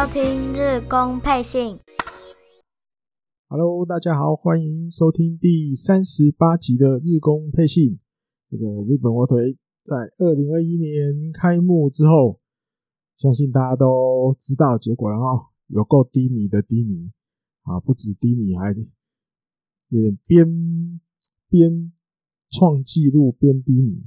[0.00, 1.78] 收听日工配信。
[3.48, 8.00] Hello，大家好，欢迎收听第三十八集的日工配信。
[8.50, 12.40] 这个日本火腿在二零二一年开幕之后，
[13.18, 17.12] 相信大家都知道结果了哦，有够低迷的低迷
[17.64, 18.74] 啊，不止低迷，还
[19.88, 21.00] 有点边
[21.50, 21.92] 边
[22.50, 24.02] 创纪录边低迷。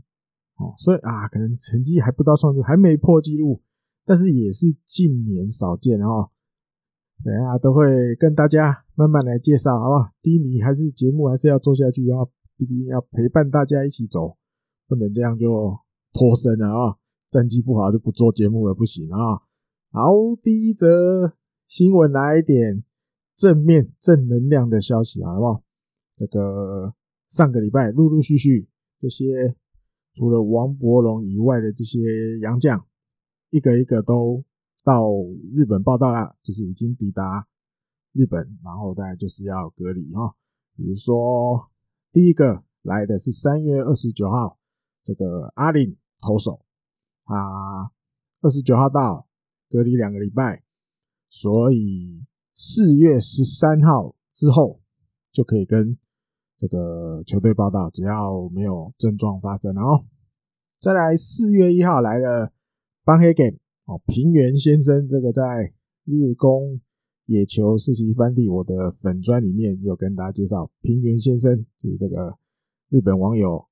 [0.56, 3.62] 哦，所以啊，可能成绩还不到创纪录，还没破纪录，
[4.06, 6.30] 但是也是近年少见哦。
[7.24, 10.12] 等下都会跟大家慢慢来介绍，好不好？
[10.22, 14.38] 低迷还是节目还是要做下去，要一定要陪伴大家一起走，
[14.88, 15.78] 不能这样就
[16.12, 16.98] 脱身了啊！
[17.32, 19.42] 战绩不好就不做节目了，不行啊！
[19.92, 21.34] 好，第一则
[21.68, 22.84] 新闻来一点
[23.36, 25.64] 正面正能量的消息，好不好？
[26.16, 26.94] 这个
[27.30, 29.56] 上个礼拜陆陆续续这些。
[30.16, 31.98] 除了王柏融以外的这些
[32.40, 32.86] 洋将，
[33.54, 34.44] 一个一个都
[34.84, 35.12] 到
[35.54, 37.48] 日本报道啦，就是已经抵达
[38.12, 40.36] 日本，然后再就是要隔离哈。
[40.76, 41.70] 比如说，
[42.12, 44.58] 第一个来的是三月二十九号，
[45.04, 46.66] 这个阿林投手，
[47.26, 47.92] 他
[48.42, 49.28] 二十九号到
[49.70, 50.64] 隔离两个礼拜，
[51.30, 54.82] 所以四月十三号之后
[55.32, 55.96] 就可以跟。
[56.56, 60.06] 这个球队报道，只要没有症状发生，然后
[60.80, 62.54] 再来四月一号来了
[63.04, 65.74] 邦黑根哦，平原先生，这个在
[66.06, 66.80] 日工
[67.26, 72.38] 野球四十一番地我的粉专里面有跟大家介绍，平原先生就是这个
[72.90, 73.68] 日本网友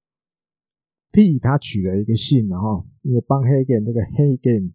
[1.11, 4.73] 替他取了一个姓，然后因为邦黑根这个黑根，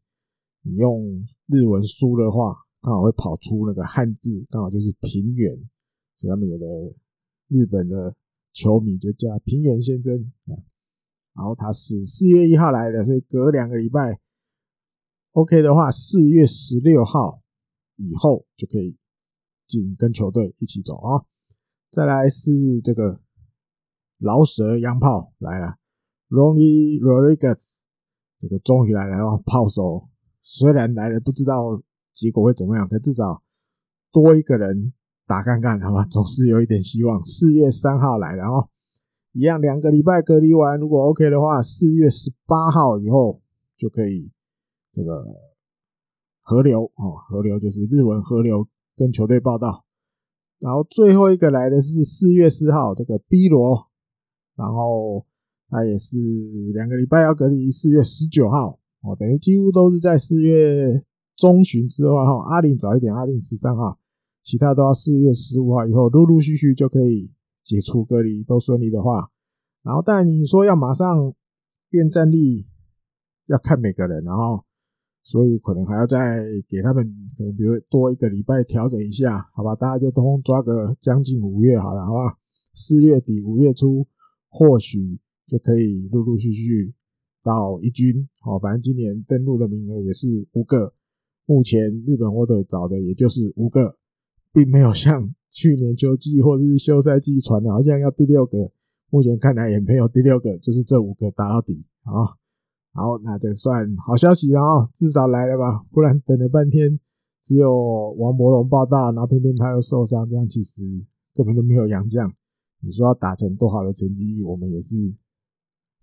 [0.63, 5.55] 你用日文输的话，刚好会跑出那个汉字，刚好就是平原，
[6.17, 6.67] 所以他们有的。
[7.49, 8.13] 日本的
[8.53, 10.33] 球迷就叫平原先生，
[11.33, 14.19] 然后他是四月一号来的，所以隔两个礼拜
[15.37, 17.43] ，OK 的话，四月十六号
[17.97, 18.97] 以后就可以
[19.67, 21.27] 进跟球队一起走啊。
[21.91, 23.21] 再来是这个
[24.19, 25.77] 老蛇洋炮来了
[26.31, 27.83] ，Ronnie Rodriguez，
[28.39, 30.09] 这个终于来了哦，炮手
[30.41, 31.83] 虽然来了不知道
[32.15, 33.43] 结果会怎么样，可至少
[34.11, 34.95] 多一个人。
[35.29, 37.21] 打看看，好吧，总是有一点希望。
[37.25, 38.71] 四月三号来了哦，
[39.33, 43.43] 一样两个礼拜隔离完，如果 OK 的话，四月十八号以后
[43.77, 44.31] 就可以
[44.97, 45.23] 这个
[46.41, 49.85] 河流哦，河流就是日文河流，跟球队报道。
[50.59, 53.91] 然后最后一个来的是四月四号，这个 B 罗，
[54.57, 55.27] 然后
[55.69, 56.17] 他也是
[56.73, 61.05] 两个礼拜要隔离，四月十九号哦，等于几乎都是在四月
[61.37, 62.55] 中旬之后哈。
[62.55, 64.01] 阿林早一点，阿林十三号。
[64.43, 67.31] 其他都要四月十五号以后，陆陆续续就可以
[67.63, 69.31] 解除隔离，都顺利的话。
[69.83, 71.35] 然后，但你说要马上
[71.91, 72.67] 变战力，
[73.47, 74.65] 要看每个人，然后，
[75.27, 76.39] 所以可能还要再
[76.69, 77.05] 给他们，
[77.37, 79.75] 可能比如多一个礼拜调整一下，好吧？
[79.75, 82.39] 大家就通抓个将近五月好了，好吧？
[82.75, 84.07] 四月底五月初，
[84.49, 86.95] 或许就可以陆陆续续
[87.43, 88.29] 到一军。
[88.39, 90.95] 好，反正今年登录的名额也是五个，
[91.45, 93.99] 目前日本火腿找的也就是五个。
[94.53, 98.71] 并没有像去年秋季或者是休赛季传的，好像要第六个。
[99.11, 101.85] 目前看来也没有第六个，就是这五个打到底。
[102.05, 102.39] 好，
[102.97, 105.85] 好那这算好消息了啊，至少来了吧？
[105.93, 106.99] 不然等了半天，
[107.43, 110.83] 只有王柏融报到，然后偏偏他又受伤，这样其实
[111.35, 112.33] 根本都没有洋将。
[112.81, 114.97] 你说要打成多好的成绩，我们也是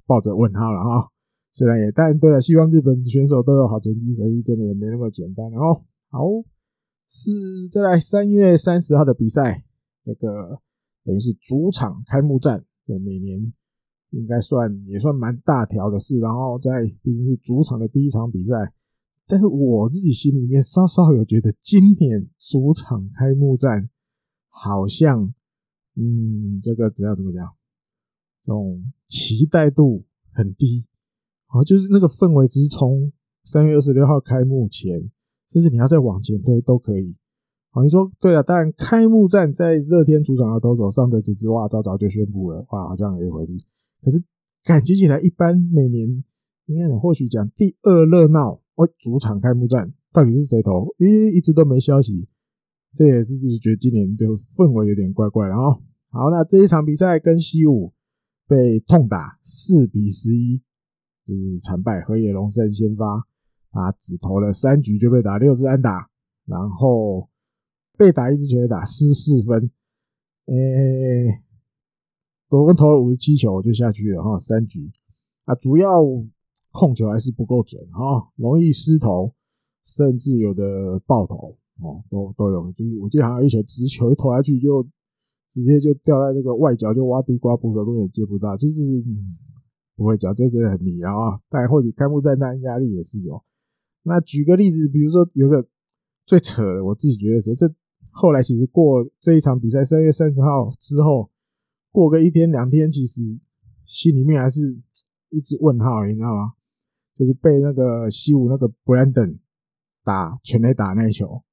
[0.05, 1.09] 抱着问号了啊。
[1.51, 5.81] 虽然也，但对了，希望日本选手都有好成绩，可是真的也没那么简单哦。
[6.09, 6.21] 好。
[7.05, 7.29] 是
[7.69, 9.65] 再来三月三十号的比赛，
[10.01, 10.59] 这个
[11.03, 13.53] 等于是主场开幕战，就每年
[14.13, 16.19] 应该算也算蛮大条的事。
[16.19, 18.73] 然后在毕竟是主场的第一场比赛，
[19.27, 23.89] 但是我自己心里面稍稍有觉得，今年主场开幕战
[24.49, 25.33] 好像，
[25.95, 27.45] 嗯，这个只要怎么讲，
[28.41, 30.85] 这种期待度很低，
[31.47, 33.11] 好，就是那个氛围只是从
[33.43, 35.11] 三月二十六号开幕前。
[35.45, 37.15] 甚至你要再往前推都可以。
[37.69, 43.53] 好，你说对了，当然开幕战在乐天主场的投手上德直之哇，早早就宣布了，哇，好像有一回事。
[44.03, 44.23] 可是
[44.63, 46.23] 感觉起来，一般每年
[46.65, 50.87] 应该或许讲第二热闹，哦，主场开幕战到底是谁投？
[50.99, 52.27] 咦，一直都没消息，
[52.93, 55.81] 这也是就是觉得今年这个氛围有点怪怪的哦。
[56.09, 57.93] 好，那这一场比赛跟西武
[58.47, 60.61] 被痛打四比十一，
[61.25, 63.25] 就是惨败，河野龙胜先发。
[63.75, 66.07] 他只投了三局就被打六支安打，
[66.45, 67.27] 然后
[67.97, 69.71] 被打一支全垒打失四分，
[70.45, 70.55] 诶、
[71.27, 71.41] 欸，
[72.53, 74.87] 总共投了五十七球就下去了哈，三局
[75.45, 76.03] 啊，主要
[76.71, 79.33] 控球还是不够准哈，容易失投，
[79.83, 82.71] 甚至有的爆头哦，都都有。
[82.73, 84.83] 就是我记得好像有一球直球一投下去就
[85.49, 89.25] 直接就掉在那个外角，就挖地瓜，捕手根本接不到，就是、嗯、
[89.95, 91.11] 不会讲，这真的很迷啊。
[91.49, 93.41] 但或许开幕战那压力也是有。
[94.03, 95.65] 那举个例子，比如说有个
[96.27, 97.67] 最扯的，我自己觉得是这
[98.11, 101.31] 后来其实过这一场比赛，三月三十号之后，
[101.93, 103.21] 过个一天两天，其实
[103.85, 104.81] 心里面还是
[105.29, 106.53] 一直问号，你知道吗？
[107.13, 109.37] 就是被那个西武那个 Brandon
[110.03, 111.43] 打全垒打那一球，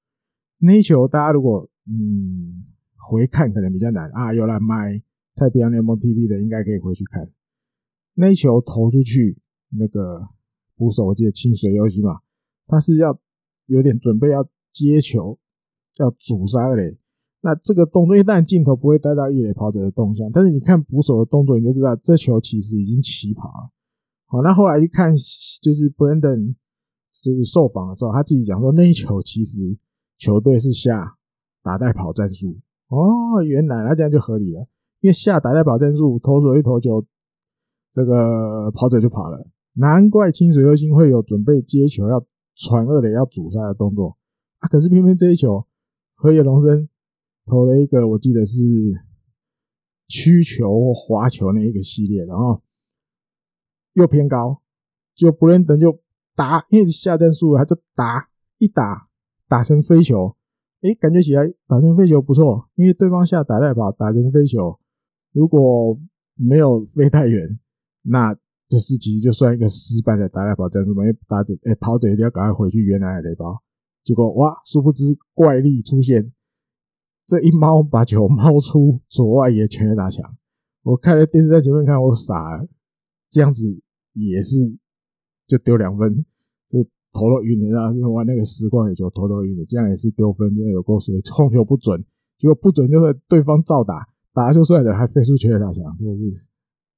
[0.58, 2.64] 那一球大家如果嗯
[2.96, 4.10] 回看可能比较难。
[4.12, 4.98] 啊，有来买
[5.34, 7.31] 太平洋联盟 TV 的应该可以回去看，
[8.14, 9.38] 那一球投出去，
[9.69, 10.26] 那个
[10.75, 12.20] 捕手我记得清水优希嘛，
[12.66, 13.20] 他是要
[13.66, 15.38] 有点准备要接球，
[15.98, 16.98] 要阻杀二垒，
[17.42, 23.70] 那这个动作一旦镜头不会带到一垒跑者的动向，但是你看捕手的动作，你就知道这球其实已经起跑了。
[24.26, 25.14] 好，那后来一看，
[25.62, 26.54] 就是 Brandon
[27.22, 29.76] 就是受访的时候，他自己讲说，那一球其实
[30.19, 31.16] 球队是下
[31.62, 32.58] 打带跑战术。
[32.88, 34.66] 哦，原来那这样就合理了，
[35.00, 37.04] 因为下打带跑战术，投手一投球，
[37.92, 39.48] 这个跑者就跑了。
[39.75, 42.25] 难怪清水优心会有准备接球要
[42.56, 44.16] 传二垒要阻塞的动作
[44.58, 44.69] 啊！
[44.69, 45.64] 可是偏偏这一球，
[46.16, 46.88] 河野龙生
[47.50, 48.56] 投了一个，我记得是
[50.06, 52.62] 曲球或滑球那一个系列，然后。
[53.94, 54.62] 又偏高，
[55.17, 56.00] 就布伦登就
[56.37, 59.08] 打，因为下战术，他就打一打，
[59.49, 60.37] 打成飞球，
[60.82, 64.79] 诶，感觉起来打成飞球不错，因为对方下打带跑，打成飞球，
[65.32, 65.99] 如果
[66.37, 67.58] 没有飞太远，
[68.02, 68.32] 那
[68.69, 73.61] 这是其实就算一个失败的打带跑战术嘛，因为打者诶跑者一定要赶快回去原来的雷包，
[74.05, 75.02] 结果哇，殊不知
[75.35, 76.32] 怪力出现，
[77.31, 80.29] 这一猫把球猫出左外野全垒打墙，
[80.82, 82.67] 我看在电视在前面看我傻了。
[83.31, 83.81] 这样子
[84.15, 84.56] 也是
[85.47, 86.25] 就丢两分，
[86.67, 86.82] 这
[87.12, 87.94] 投都晕了啊！
[87.94, 92.05] 就玩那个时光野球投都晕了，这样也是丢分，真的有够水，控球不准，
[92.37, 96.35] 结果不准就是对方照打，打就算了，还飞出全垒打墙，这个是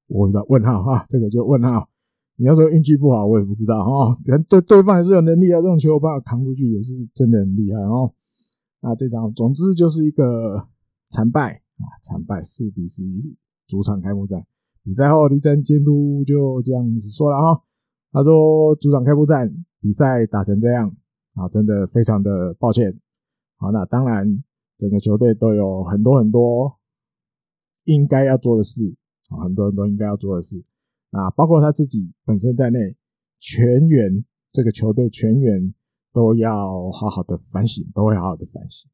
[0.07, 1.87] 我不知道问号啊，这个就问号。
[2.41, 8.11] 你要说运气不好，我也不知道哦，可能对对方还是有能力啊，这种球有办法扛出去也是真的很厉害哦。
[8.83, 10.69] 那这场总之就是一个
[11.11, 13.37] 惨败啊，惨败四比十一，
[13.67, 14.45] 主场开幕战。
[14.83, 17.63] 比赛后，立正监督就这样子说了哈，
[18.11, 19.49] 他说：“主场开幕战
[19.81, 20.95] 比赛打成这样
[21.35, 23.01] 啊，真的非常的抱歉。
[23.57, 24.43] 好，那当然，
[24.77, 26.77] 整个球队都有很多很多
[27.85, 28.97] 应该要做的事
[29.29, 30.61] 啊，很多很多应该要做的事
[31.13, 32.97] 啊，包括他自己本身在内，
[33.39, 35.73] 全员这个球队全员
[36.13, 38.91] 都要好好的反省，都会好好的反省。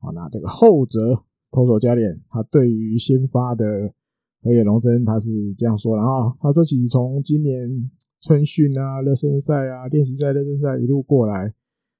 [0.00, 3.94] 好，那这个后者投手教练他对于先发的。
[4.42, 7.90] 河野龙生他是这样说的啊，他说其实从今年
[8.22, 11.52] 春训啊、热身赛啊、练习赛、热身赛一路过来，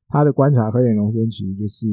[0.08, 1.86] 他的观察河野龙生其实就是，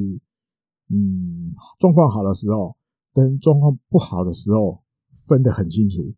[0.89, 2.77] 嗯，状况好的时候
[3.13, 4.81] 跟状况不好的时候
[5.27, 6.13] 分得很清楚。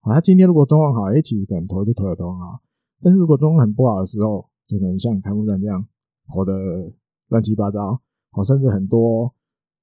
[0.00, 2.62] 啊，他今天如果状况好，哎，其实可能投就投得很好，
[3.02, 5.86] 但是如果状况很不好的时候，就可能像开幕战这样
[6.32, 6.92] 投得
[7.28, 8.00] 乱七八糟，
[8.30, 9.34] 好，甚至很多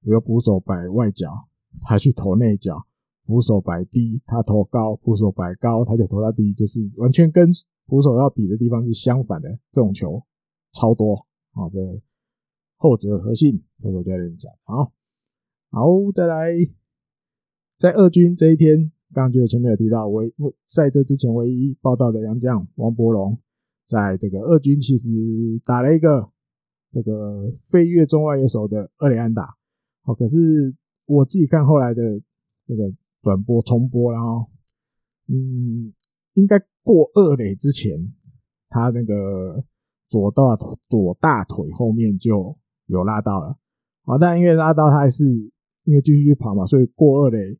[0.02, 1.48] 比如捕手摆外角，
[1.82, 2.86] 他去投内角。
[3.24, 7.48] 捕手摆低，他投高；捕手摆高，他就投到低，就是完全跟
[7.86, 9.48] 捕手要比的地方是相反的。
[9.70, 10.20] 这种球
[10.72, 11.14] 超多
[11.52, 11.70] 啊！
[11.72, 11.78] 这
[12.76, 14.52] 后者核心投手教练讲。
[14.64, 14.92] 好，
[15.70, 16.50] 好，再来，
[17.78, 23.38] 在二军这一天，刚刚就前面有提到，唯在这之前唯一报道的杨将王柏融，
[23.86, 25.08] 在这个二军其实
[25.64, 26.31] 打了一个
[26.92, 29.56] 这个飞跃中外野手的二垒安打。
[30.02, 30.72] 好，可是
[31.06, 32.20] 我自己看后来的
[32.68, 32.92] 这个。
[33.22, 34.48] 转播重播，然后，
[35.28, 35.94] 嗯，
[36.34, 38.12] 应该过二垒之前，
[38.68, 39.64] 他那个
[40.08, 40.42] 左大
[40.88, 43.56] 左大腿后面就有拉到了，
[44.04, 45.24] 好，但因为拉到他还是
[45.84, 47.56] 因为继续跑嘛，所以过二垒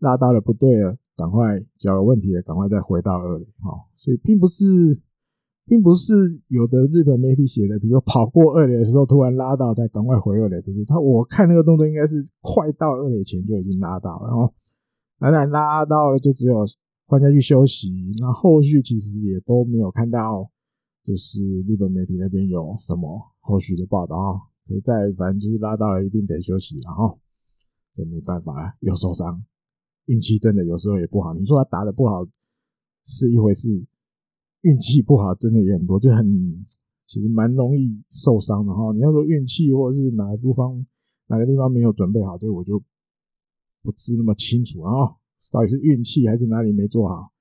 [0.00, 4.64] 拉到了不对了，赶快脚有问题了，赶快再回到二垒，好，所以并不是，
[5.66, 14.52] 并不是有的日本媒体写的，比如跑过二垒的时候突然拉到再赶快回二垒，不是他，我看那个动作应该是快到二垒前就已经拉到了，然后。
[15.18, 16.66] 当然拉到了，就只有
[17.06, 17.92] 换下去休息。
[18.18, 20.50] 那后续其实也都没有看到，
[21.04, 24.42] 就是日本媒体那边有什么后续的报道啊。
[24.66, 27.20] 所以在反正就是拉到了，一定得休息，然后
[27.94, 29.40] 这没办法了，又受伤，
[30.06, 31.32] 运气真的有时候也不好。
[31.34, 32.26] 你说他打得不好
[33.04, 33.68] 是一回事，
[34.62, 36.26] 运气不好真的也很多，就很
[37.06, 38.92] 其实蛮容易受伤的哈。
[38.92, 40.84] 你要说运气或者是哪个地方
[41.28, 42.82] 哪个地方没有准备好，这个我就。
[43.84, 44.92] 不是那么清楚啊，
[45.50, 47.32] 到底是运气还是哪里没做好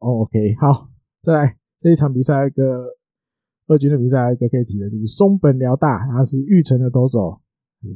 [0.00, 0.90] ？，OK，好，
[1.22, 2.88] 再来这一场比赛，一个
[3.68, 7.40] 二军的比赛还有一个可以提的就是松本辽大，他是玉成的投手，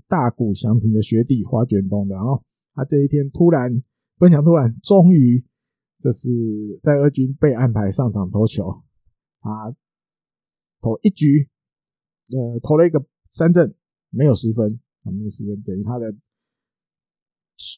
[0.07, 2.40] 大谷翔平的学弟，花卷东的哦。
[2.76, 3.83] 他这一天突然
[4.21, 5.45] 分享突然，终于
[5.99, 6.28] 这是
[6.83, 8.83] 在二军被安排上场投球，
[9.40, 9.75] 他
[10.81, 11.49] 投一局，
[12.31, 13.75] 呃，投了一个三振，
[14.11, 16.14] 没有十分，啊，没有十分，等于他的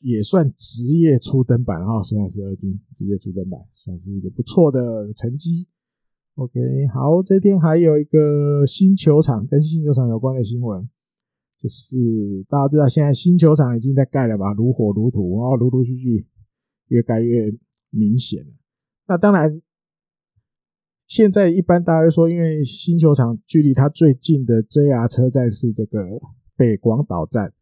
[0.02, 5.66] 也算职业初登板哈，虽然是二军职业初登板，算是一个不错的成绩。
[6.34, 6.60] OK，
[6.92, 10.86] 好，这天还有一个新球场跟新球场有关的新闻，
[11.56, 11.96] 就是
[12.48, 16.26] 大家知道现在新球场已经在盖了吧，如火如荼，然后陆陆续续
[16.88, 17.50] 越盖越
[17.90, 18.52] 明显了。
[19.06, 19.60] 那当然，
[21.06, 25.98] 现在一般大家说，因为新球场距离它最近的 JR 车站是这个
[26.56, 27.52] 北广岛站，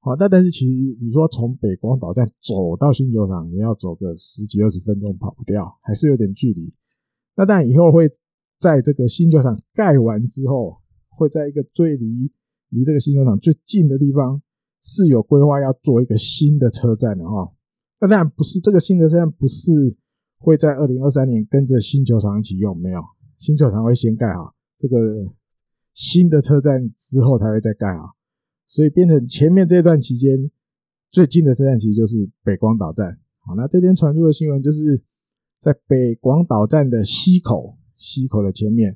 [0.00, 6.70] 好，但但是其实你说从北广岛站走到新球场也要走个十几二十分钟，跑不掉，还是有点距离。
[7.36, 8.10] 那当然以后会。
[8.58, 10.78] 在这个新球场盖完之后，
[11.10, 12.32] 会在一个最离
[12.70, 14.40] 离这个新球场最近的地方，
[14.80, 17.52] 是有规划要做一个新的车站的哈。
[18.00, 19.96] 那当然不是这个新的车站，不是
[20.38, 23.02] 会在二零二三年跟着新球场一起用，没有，
[23.38, 25.32] 新球场会先盖好，这个
[25.94, 28.14] 新的车站之后才会再盖好，
[28.66, 30.50] 所以变成前面这段期间
[31.10, 33.18] 最近的车站其实就是北广岛站。
[33.40, 35.02] 好，那这天传出的新闻就是
[35.58, 37.76] 在北广岛站的西口。
[37.98, 38.94] 西口的前面，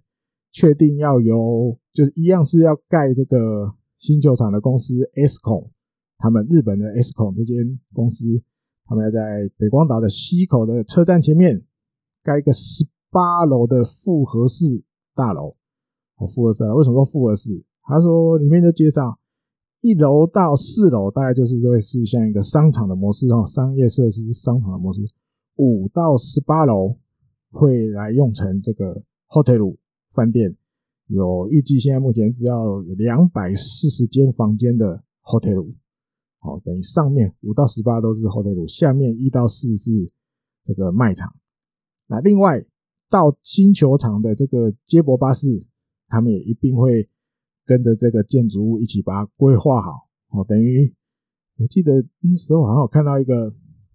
[0.53, 5.71] 确定要由就是一样是要盖这个新球场的公司 ESCON，
[6.19, 8.43] 他们日本的 ESCON 这间公司，
[8.91, 11.65] 他们要在北光岛的西口的车站前面
[12.25, 14.83] 盖一个十八楼的复合式
[15.15, 15.55] 大楼。
[16.17, 17.63] 哦，复合式啊，为什么说复合式？
[17.83, 19.21] 他说里面就介绍
[19.81, 25.01] 一楼到四楼大概就是会是像一个商场的模式哦，商业设施商场的模式，
[25.55, 26.97] 五到十八楼。
[27.53, 29.77] 会来用成这个 hotel
[30.13, 30.57] 饭店，
[31.09, 35.75] 有预计现在目前只要有两百四十间房间的 hotel，
[36.41, 39.91] 好，等于上面五到十八都是 hotel，下面一到四是
[40.65, 41.33] 这个卖场。
[42.07, 42.65] 那另外
[43.09, 45.67] 到新球场的这个接驳巴士，
[46.09, 47.09] 他们也一定会
[47.65, 50.93] 跟着这个建筑物一起把它规划好，好，等于
[51.59, 53.55] 我记得那时候好像有看到一个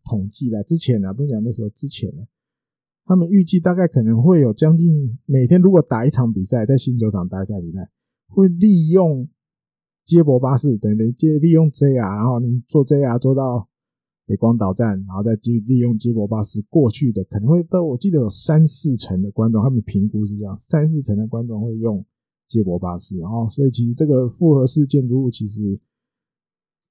[0.09, 2.23] 统计来之前呢，不是讲那时候之前呢。
[3.07, 7.87] 他们预计大概可能会有将近每天，如果打一场比赛，在新球场打一场比赛，
[8.27, 9.29] 会利用
[10.05, 13.67] 接驳巴士，等于接利用 JR，然后你坐 JR 坐到
[14.25, 22.05] 北广岛站，然后再去利用接驳巴士过去的，可能会到我记得有三四成的观众，他们评估是这样，三四成的观众会用
[22.47, 25.79] 接驳巴士，然后所以其实这个复合式建筑物其实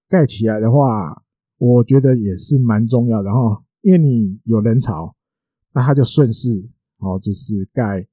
[0.08, 1.24] 盖起来的话，
[1.58, 5.14] 我觉得也是蛮重要的哈，因为你有人潮。
[5.76, 8.06] 那他就顺势，哦，就是盖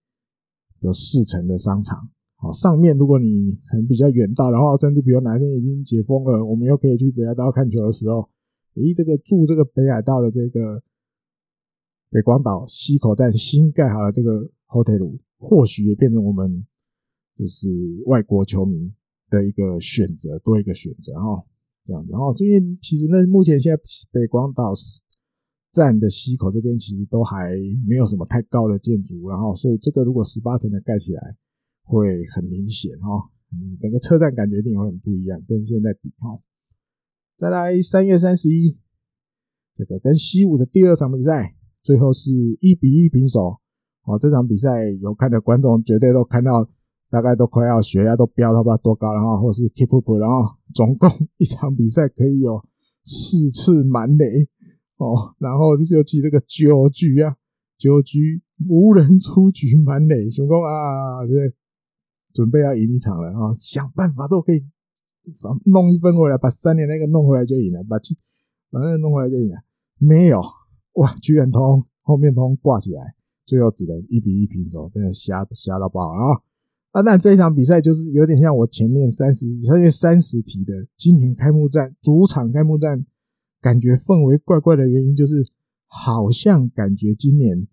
[0.80, 2.10] 有四层的商场，
[2.42, 8.28] 好，上面如果你可能比较远大的话，甚至比如哪天已经解封了，我们又可以去北海道看球的时候，
[8.74, 10.82] 诶，这个住这个北海道的这个
[12.10, 16.66] 北广岛西口站新盖好了这个 hotel，或许也变成我们
[17.38, 17.70] 就是
[18.08, 18.92] 外国球迷
[19.30, 21.46] 的一个选择，多一个选择哈，
[21.86, 23.80] 这样子，然后因为其实那目前现在
[24.12, 24.74] 北广岛。
[25.74, 27.56] 站的西口这边其实都还
[27.88, 31.38] 没有什么太高的建筑，然后所以这个如果十八层的盖起来
[31.84, 33.30] 会很明显哈，
[33.80, 36.40] 整个车站感觉一定会很不一样，跟现在比哈。
[37.38, 38.78] 再来三月三十一，
[39.74, 43.60] 这个跟西武的第二场比赛，最后是一比一平手。
[44.04, 46.68] 哦，这场比赛有看的观众绝对都看到，
[47.10, 52.64] 大概都快要血压都飙到不知道多高，了哈或是 keep up，然后总共一场比赛可以有
[53.04, 54.48] 四次满垒。
[54.98, 57.36] 哦，然后就提这个九局啊，
[57.78, 61.34] 九局无人出局满垒，熊工啊，这
[62.34, 64.64] 准备要赢一场了啊，想办法都可以
[65.66, 68.16] 弄一分回来，把三连那个弄回来就赢了，把七
[68.70, 69.58] 把那个弄回来就赢了，
[69.98, 70.42] 没有
[70.94, 76.42] 哇，居然通后面通挂起来，最后只能一比一平手，真的瞎瞎到爆了啊！
[76.92, 83.06] 啊，那这一场比赛就是有点像我前面三十三月三十题的今年开幕战主场开幕战。
[83.64, 85.46] 感觉氛围怪怪的原因就是，
[85.86, 87.68] 好像感觉今年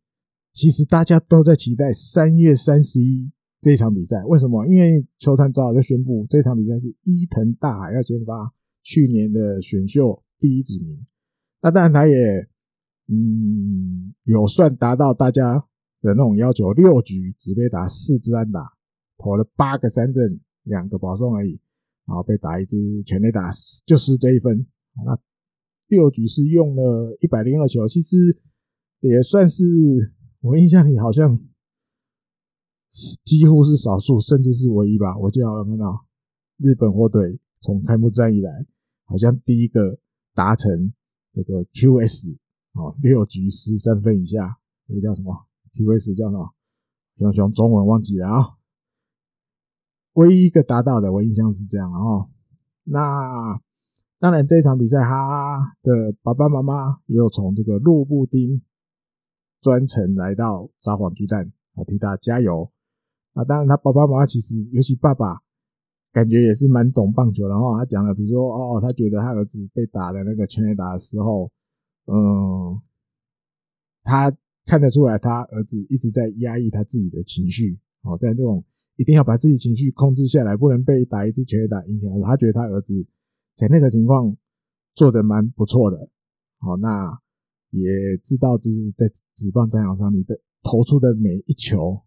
[0.53, 4.23] 其实大家都在期待三月三十一这一场比赛。
[4.25, 4.67] 为什么？
[4.67, 11.05] 因为球团早早就宣布这场比赛是伊藤大海要先发，去年的选秀第一指名。
[11.61, 12.15] 那当然他也
[13.09, 15.55] 嗯有算达到大家
[16.01, 18.61] 的那种要求，六局只被打四支安打，
[19.17, 21.59] 投了八个三振，两个保送而已，
[22.07, 23.51] 然后被打一支全垒打，
[23.85, 24.67] 就是这一分。
[25.05, 25.19] 那
[25.89, 28.17] 六局是用了一百零二球，其实
[29.01, 29.65] 也算是
[30.41, 31.41] 我印象里好像
[33.25, 35.17] 几乎是少数，甚至是唯一吧。
[35.19, 36.07] 我记得我看到
[36.57, 38.67] 日本火腿从开幕战以来，
[39.05, 39.99] 好像第一个
[40.35, 40.93] 达成
[41.33, 42.37] 这个 QS
[42.73, 46.55] 哦，六局十三分以下，这个叫什么 QS 叫什么？
[47.19, 48.57] 熊熊中文忘记了啊。
[50.15, 52.31] 唯一一个达到的，我印象是这样哦。
[52.85, 53.61] 那
[54.19, 58.63] 当然，这场比赛他的爸爸妈妈也有从这个路布丁
[59.61, 62.73] 专程来到札幌巨蛋，我替他加油。
[63.39, 65.41] 啊，当然，他爸爸妈妈其实，尤其爸爸，
[66.13, 67.47] 感觉也是蛮懂棒球。
[67.47, 71.49] 然后他讲了，比如说，哦，他觉得他儿子被打的那个全垒打的时候，
[72.07, 72.83] 嗯，
[74.03, 77.79] 他看得出来，他儿子一直在压抑他自己的情绪。
[78.03, 78.65] 哦，在这种
[78.97, 82.11] 一定要把自己情绪控制下来，不能被打一支全垒打影响。
[82.23, 83.07] 他觉得他儿子
[83.55, 84.37] 在那个情况
[84.97, 86.11] 做的蛮不错的。
[86.59, 87.17] 好，那
[87.71, 92.03] 也知道就是在职棒战场上，你的投出的每一球。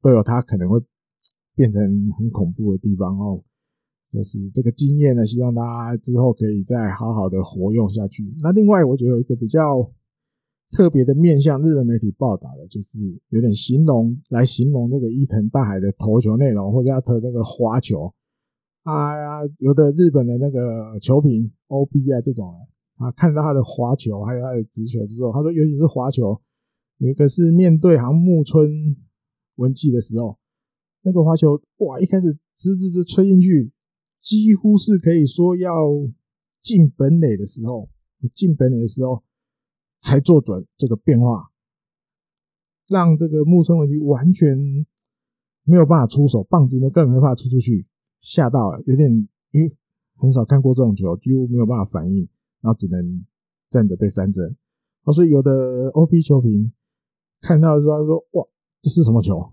[0.00, 0.80] 都有他可能会
[1.54, 1.82] 变成
[2.16, 3.42] 很恐怖的地方哦，
[4.10, 8.22] 就是这个经验呢，希望大家之后可以再好好的活用下去。
[8.40, 9.90] 那另外，我觉得有一个比较
[10.70, 13.00] 特别的面向，日本媒体报道的，就是
[13.30, 18.14] 有点形容来形容那个伊藤大海的投球内容，或者他投那个滑球
[18.84, 22.54] 啊，有的日本的那个球评 OB 啊这种
[22.98, 26.40] 啊，看到他的滑球还有他的直球之后，他说，尤其是滑球，
[26.98, 28.96] 有一个是面对好像木村。
[29.58, 30.38] 文气的时候，
[31.02, 33.72] 那个滑球哇，一开始直直直吹进去，
[34.20, 35.70] 几乎是可以说要
[36.60, 37.88] 进本垒的时候，
[38.34, 39.22] 进本垒的时候
[39.98, 41.50] 才做准这个变化，
[42.88, 44.56] 让这个木村文纪完全
[45.64, 47.86] 没有办法出手，棒子呢根本没办法出出去，
[48.20, 49.10] 吓到了，有点
[49.50, 49.76] 因为
[50.16, 52.28] 很少看过这种球，几乎没有办法反应，
[52.60, 53.24] 然后只能
[53.70, 54.56] 站着被三振。
[55.12, 56.72] 所以有的 OP 球评
[57.40, 58.46] 看到的时候他说哇。
[58.80, 59.52] 这是什么球？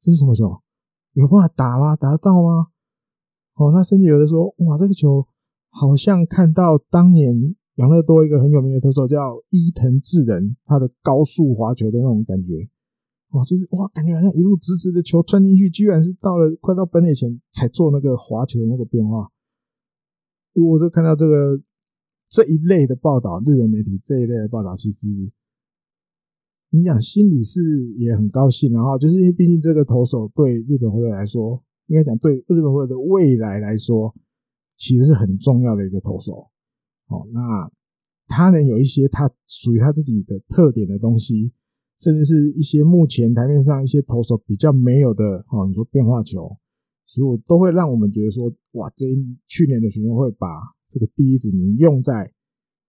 [0.00, 0.60] 这是什么球？
[1.12, 1.94] 有办法打吗？
[1.94, 2.68] 打得到吗？
[3.54, 5.26] 哦，那甚至有的说，哇，这个球
[5.70, 12.68] 好像看到当年养乐多一个很有名的投手叫伊藤智人，他的高速滑球的那种感觉，
[13.30, 19.30] 哇，就是哇，感觉好像一路直直的球穿进去，居然是到了快到本垒前才做那个滑球的那个变化。
[20.54, 21.60] 我就看到这个
[22.28, 25.08] 这一类的报道，日本媒体这一类的报道，其实。
[26.76, 27.60] 你讲心里是
[27.96, 34.12] 也很高兴，然后就是因为毕竟这个投手对日本火腿来说，应该讲对日本火腿的未来来说，
[34.74, 36.50] 其实是很重要的一个投手。
[37.06, 37.70] 哦，那
[38.26, 41.52] 他能有一些他属于他自己的特点的东西，
[41.96, 46.58] 甚至是一些目前台面上一些投手比较没有的哦，你说变化球，
[47.06, 49.06] 其实我都会让我们觉得说，哇，这
[49.46, 50.48] 去年的选秀会把
[50.88, 52.32] 这个第一指名用在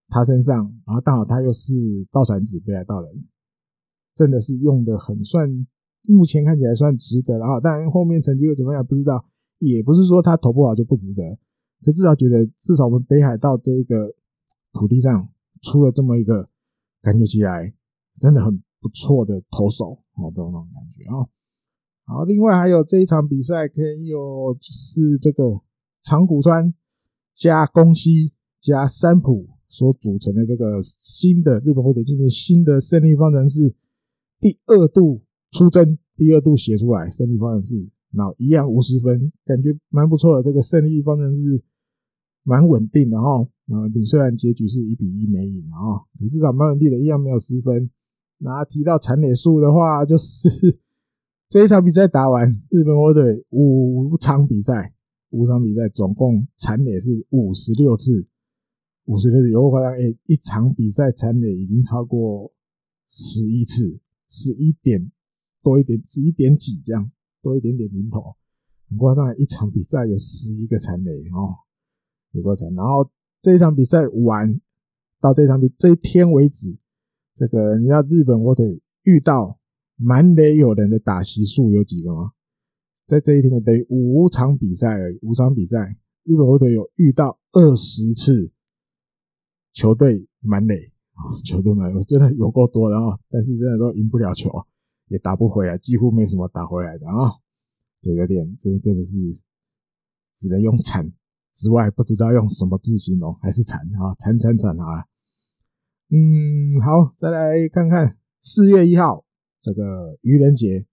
[0.08, 1.72] 他身上，然后刚好他又是
[2.10, 3.24] 道产子北海道人。
[4.16, 5.46] 真的是用的很算，
[6.02, 7.60] 目前看起来算值得了啊！
[7.60, 9.22] 当然后面成绩又怎么样不知道，
[9.58, 11.38] 也不是说他投不好就不值得，
[11.84, 14.14] 可至少觉得至少我们北海道这一个
[14.72, 15.28] 土地上
[15.60, 16.48] 出了这么一个
[17.02, 17.74] 感觉起来
[18.18, 21.28] 真的很不错的投手，哦，这种感觉啊。
[22.06, 25.60] 好，另外还有这一场比赛可以有是这个
[26.02, 26.72] 长谷川
[27.34, 33.74] 加宫西加三浦所组成的这个新的日本火腿今年新的胜利方程式。
[34.38, 40.42] 第二度出征，第二度写出来胜利方程式，然后一样五十分，感觉蛮不错的。
[40.42, 41.62] 这个胜利方程式
[42.42, 47.90] 蛮稳定的哈，啊，你虽然结局是一比一没赢啊，你至少蛮稳定的，一样没有失分。
[48.38, 50.48] 那提到残垒数的话，就是
[51.48, 54.92] 这一场比赛打完，日本火腿五场比赛，
[55.30, 58.26] 五场比赛总共残垒是五十六次，
[59.06, 62.52] 五十六次，有好像诶，一场比赛残垒已经超过
[63.06, 63.98] 十一次。
[64.28, 65.10] 十一点
[65.62, 67.10] 多一点，十一点几这样，
[67.42, 68.36] 多一点点零头，
[68.88, 69.36] 很夸张。
[69.36, 71.56] 一场比赛有十一个残垒哦，
[72.32, 72.72] 有多惨。
[72.74, 73.10] 然后
[73.42, 74.60] 这一场比赛完
[75.20, 76.76] 到这场比这一天为止，
[77.34, 79.58] 这个你知道日本火腿遇到
[79.96, 82.32] 满垒有人的打席数有几个吗？
[83.06, 88.50] 在这一天等于五场比赛而已，五场比赛日本火腿有遇到二十次
[89.72, 90.92] 球队满垒。
[91.44, 93.18] 球队们，我真的有够多的啊！
[93.30, 94.50] 但是真的都赢不了球，
[95.08, 97.32] 也打不回来，几乎没什么打回来的啊！
[98.02, 99.16] 就有点，真真的是
[100.34, 101.10] 只能用惨
[101.52, 104.14] 之外，不知道用什么字形容，还是惨啊！
[104.18, 105.06] 惨惨惨啊！
[106.10, 109.24] 嗯，好，再来看看四月一号
[109.60, 110.86] 这个愚人节，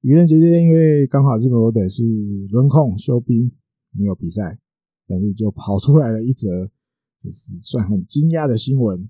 [0.00, 2.02] 愚人节这天，因为刚好日本火腿是
[2.50, 3.52] 轮空休兵，
[3.92, 4.58] 没有比赛，
[5.06, 6.70] 但是就跑出来了一则，
[7.18, 9.08] 就是算很惊讶的新闻。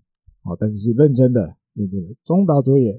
[0.49, 2.15] 哦，但是是认真的，认真的。
[2.25, 2.99] 中岛卓也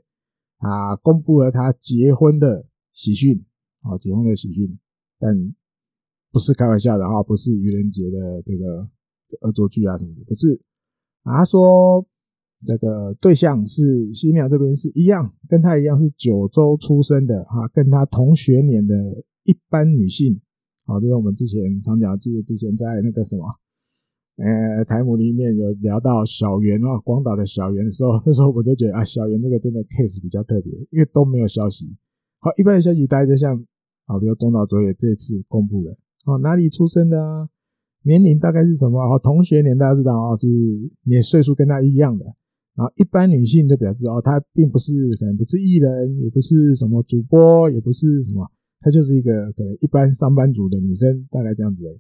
[0.60, 3.44] 他公布了他结婚的喜讯，
[3.82, 4.78] 啊结婚的喜讯，
[5.18, 5.56] 但
[6.32, 8.88] 不是开玩笑的哈，不是愚人节的这个
[9.42, 10.62] 恶作剧啊什么的，不是
[11.24, 11.40] 啊。
[11.40, 12.06] 他说
[12.66, 18.96] 这个对象是新娘这边是一样，跟他一样是九州出生的哈，跟他同学年的
[19.46, 20.40] 一般女性。
[20.86, 23.44] 好，这是我们之前常讲，记得之前在那个什么。
[24.40, 31.86] 呃，台母里面有聊到小圆啊，广岛的小圆的时候， 那时候我就觉得啊，小圆这个真的 case 比较特别，因为都没有消息。
[32.40, 33.54] 好，一般的消息大家就像
[34.06, 35.92] 啊，比如中岛卓也这次公布的，
[36.26, 37.50] 哦，哪里出生的啊，
[38.04, 38.98] 年龄大概是什么？
[39.02, 40.56] 哦，同学年大家知道啊，就是
[41.04, 42.26] 年岁数跟他一样的。
[42.76, 48.50] 然后一般女性就表示哦，她并不是可能不是艺人，也不是什么主播，也不是什么，
[48.80, 52.00] 她就是一个可能一般上班族的女生，大概这样子而已。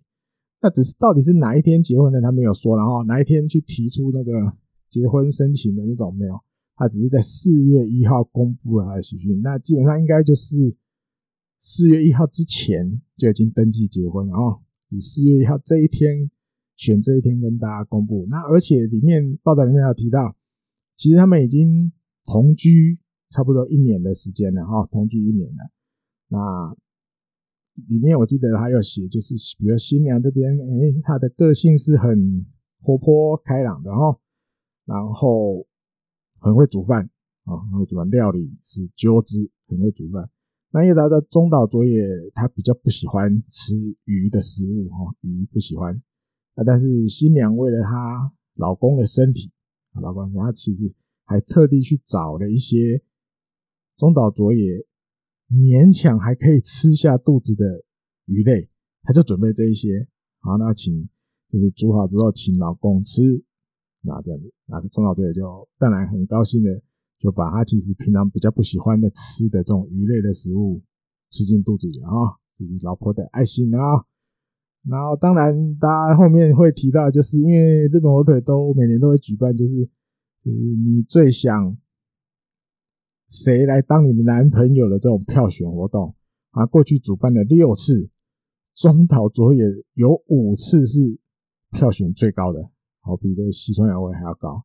[0.62, 4.54] 那只是到底是哪一天结婚的，他没有说，然后哪一天去提出那个
[4.90, 6.38] 结婚申请的那种没有，
[6.76, 10.76] 他只是在四月一号公布了他的喜讯，那基本上应该就是
[11.60, 16.30] 四月一号之前就已经登记结婚了哦，以四月一号这一天
[16.76, 20.36] 选这一天跟大家公布，那而且里面报道里面有提到，
[20.98, 21.94] 其实他们已经
[22.26, 25.72] 同居差不多一年的时间了哈，同居一年了，
[26.28, 26.78] 那。
[27.88, 32.46] 里面我记得还有写，就是比如新娘这边，哎，她的个性是很
[32.82, 34.20] 活泼开朗的哈，
[34.86, 35.66] 然后
[36.40, 37.10] 很会煮饭
[37.46, 40.30] 啊，很会煮饭，料理是揪之，很会煮饭。
[40.72, 43.74] 那因为大家知道中岛卓也他比较不喜欢吃
[44.06, 45.96] 鱼的食物哈，鱼不喜欢。
[46.56, 49.52] 啊，但是新娘为了她老公的身体，
[50.02, 53.02] 老公她其实还特地去找了一些
[53.96, 54.86] 中岛卓也。
[55.52, 57.84] 勉强还可以吃下肚子的
[58.26, 58.70] 鱼类，
[59.02, 60.08] 他就准备这一些。
[60.42, 61.10] 好，那请
[61.52, 63.22] 就是煮好之后请老公吃，
[64.02, 66.70] 那这样子，那个中岛卓也就当然很高兴的，
[67.18, 70.82] 就把他其实平常比较不喜欢的吃的这种鱼类的食物
[71.32, 73.80] 吃进肚子里啊，这是老婆的爱心啊。
[74.88, 79.84] 然后当然大家后面会提到，就是因为日本火腿都每年都会举办，就是
[80.44, 81.76] 就是你最想。
[83.30, 86.16] 谁来当你的男朋友的这种票选活动
[86.50, 86.66] 啊？
[86.66, 88.10] 过去主办了六次，
[88.76, 89.64] 中岛卓也
[89.94, 91.20] 有五次是
[91.72, 94.64] 票选最高的，好比这个西村洋未还要高。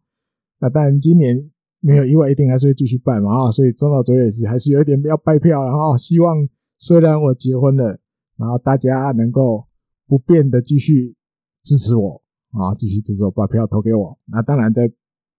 [0.60, 1.50] 那当然今年
[1.80, 3.50] 没有意外，一定还是会继续办嘛啊！
[3.50, 6.48] 所以中岛卓也是还是有一点要拜票，然后希望
[6.78, 8.00] 虽然我结婚了，
[8.38, 9.66] 然后大家能够
[10.06, 11.14] 不变的继续
[11.62, 12.22] 支持我
[12.52, 14.18] 啊，继续支持我，把票投给我。
[14.24, 14.90] 那当然在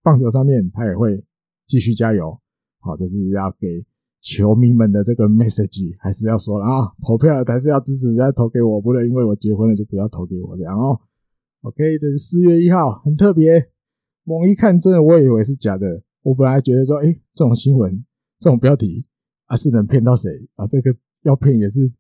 [0.04, 1.26] 棒球上面，他也会
[1.66, 2.40] 继续加油。
[2.86, 3.84] 好，这是要给
[4.22, 11.02] 球迷们的这个 message， 还是要说了啊，投票还是要支持，要投给我，不能因为我结婚了就不要投给我这样哦。
[11.62, 13.72] OK，这是四月一号，很特别。
[14.24, 16.04] 猛一看，真的我以为是假的。
[16.22, 18.06] 我本来觉得说，哎，这种新闻，
[18.40, 19.04] 这种标题
[19.46, 20.68] 啊，是能骗到谁啊？
[20.68, 21.92] 这个要骗也是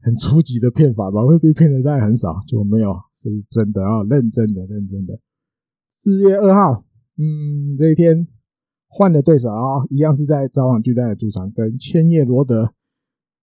[0.00, 1.26] 很初级的骗法吧？
[1.26, 5.18] 会被骗的大概很少，就没有，这是真的啊，认真的，认真的。
[5.90, 6.84] 四月二号，
[7.18, 8.28] 嗯，这一天。
[8.96, 12.72] 换了对手啊，一样是在札幌巨蛋的主场跟千叶罗德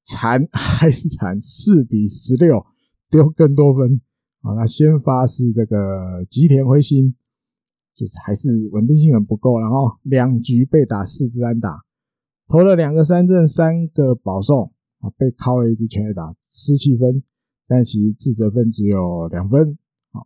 [0.05, 2.65] 残还是残，四比十六
[3.09, 3.99] 丢更多分
[4.43, 4.53] 啊。
[4.53, 7.13] 那先发是这个吉田辉星，
[7.93, 11.81] 就是还是稳定性很不够，然后两局被打四支安打，
[12.47, 17.21] 投了两个三振，三个保送啊，被敲了一支全垒打，失七分，
[17.67, 19.77] 但其实自责分只有两分。
[20.13, 20.25] 好，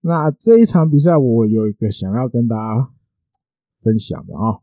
[0.00, 2.88] 那这一场比赛我有一个想要跟大家。
[3.80, 4.58] 分享的啊，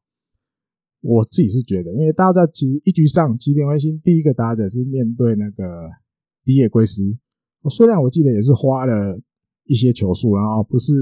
[1.02, 5.90] 我自己是觉得，因为大家在其实一局上，吉田辉星第一个打者是面对那个
[6.44, 7.18] 荻野圭司。
[7.62, 9.20] 我虽然我记得也是花了
[9.64, 10.94] 一些球数，然后不是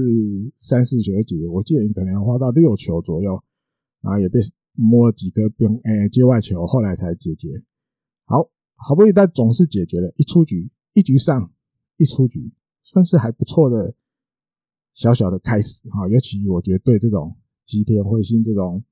[0.56, 3.42] 三四球解决，我记得你可能要花到六球左右，
[4.00, 4.38] 然后也被
[4.72, 7.62] 摸了几颗边诶界外球，后来才解决。
[8.26, 11.50] 好，好不容易但总是解决了，一出局，一局上，
[11.96, 13.94] 一出局，算是还不错的
[14.94, 16.08] 小小的开始哈。
[16.08, 17.36] 尤其我觉得对这种。
[17.64, 18.84] 吉田辉星这种，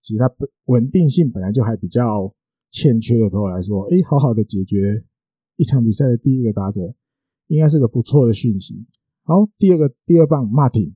[0.00, 0.32] 其实它
[0.66, 2.32] 稳定性本来就还比较
[2.70, 5.04] 欠缺的时候来说，诶，好好的解决
[5.56, 6.94] 一场比赛的第一个打者，
[7.48, 8.86] 应该是个不错的讯息。
[9.24, 10.94] 好，第二个第二棒马丁，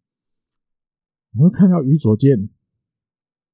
[1.37, 2.49] 我们看到于佐健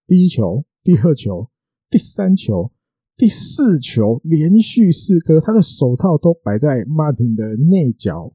[0.06, 1.48] 第一球、第二球、
[1.88, 2.70] 第三球、
[3.16, 8.34] 第四球连续四颗，他的手套都摆在马丁的内角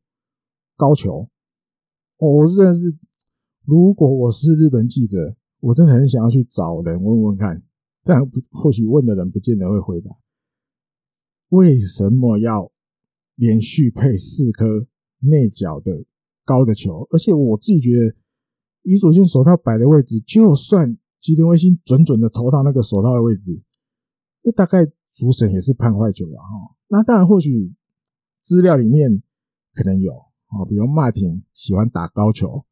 [0.76, 1.30] 高球，
[2.18, 2.98] 哦，真的是。
[3.70, 7.62] 如果我是日本记者，我真的很想要去找人问问看，
[8.04, 10.10] 但或许问的人不见得会回答，
[11.50, 12.72] 为什么要
[13.36, 14.88] 连续配四颗
[15.20, 16.04] 内角的
[16.44, 17.08] 高的球？
[17.12, 18.16] 而且我自己觉得，
[18.82, 23.62] 宇佐见手套摆的位置，就算吉田辉星准准的投到那个手套的位置，
[24.42, 26.40] 那大概主审也是判坏球了？
[26.40, 27.72] 哈，那当然或许
[28.42, 29.22] 资料里面
[29.76, 30.12] 可能有
[30.48, 32.66] 啊，比如马挺喜欢打高球，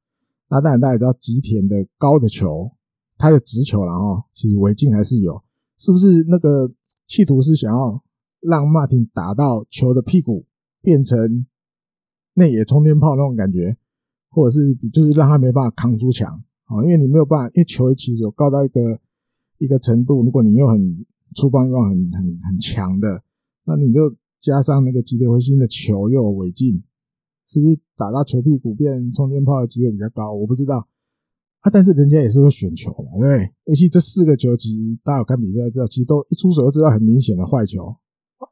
[0.50, 2.72] 那当然大家也知道吉田的高的球，
[3.18, 5.44] 他的直球了哈，其实违禁还是有，
[5.78, 6.72] 是不是那个
[7.08, 8.04] 企图是想要
[8.40, 10.46] 让马丁打到球的屁股
[10.82, 11.46] 变成
[12.34, 13.78] 内野冲天炮那种感觉，
[14.30, 16.84] 或者是就是让他没办法扛出墙啊？
[16.84, 19.00] 因为你没有办法，因为球其实有高到一个
[19.58, 21.06] 一个程度，如果你又很
[21.36, 23.24] 出棒又很很很强的，
[23.66, 26.84] 那你就加上那个吉田辉星的球又有违禁，
[27.48, 30.34] 是不是打到球屁股变冲天炮的机会比较高？
[30.34, 30.88] 我不知道
[31.62, 33.54] 啊，但是人家也是会选球嘛，对不对？
[33.66, 37.96] 尤其这四个球，其实大家有看比赛知道，其实都一出手就知道很明显的坏球，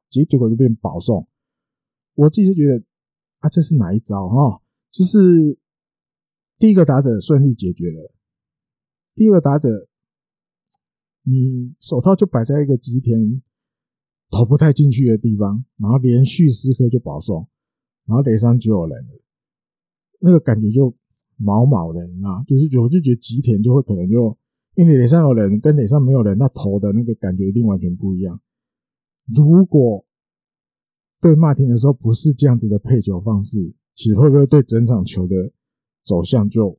[0.09, 1.27] 结结果就变保送。
[2.15, 2.83] 我自己就觉得
[3.39, 4.61] 啊，这是哪一招哈？
[4.91, 5.59] 就是
[6.57, 8.13] 第一个打者顺利解决了，
[9.13, 9.87] 第二个打者。
[11.27, 13.41] 你手套就摆在一个吉田
[14.29, 17.49] 投不太进去的地方，然后连续四颗就保送，
[18.07, 19.21] 然后脸上就有人了，
[20.19, 20.93] 那个感觉就
[21.37, 24.37] 毛毛的，你知道，就是我就觉得吉田就会可能就
[24.75, 28.39] 因为脸上有人跟脸上没有人，那投的那个感觉一定完全不一样。
[29.35, 30.05] 如果
[31.19, 35.51] 对马丁的时候不是这样子的配球方式，其实会不会对整场球的
[36.03, 36.77] 走向就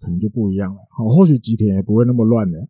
[0.00, 0.80] 可能就不一样了？
[0.90, 2.66] 好，或许吉田也不会那么乱了。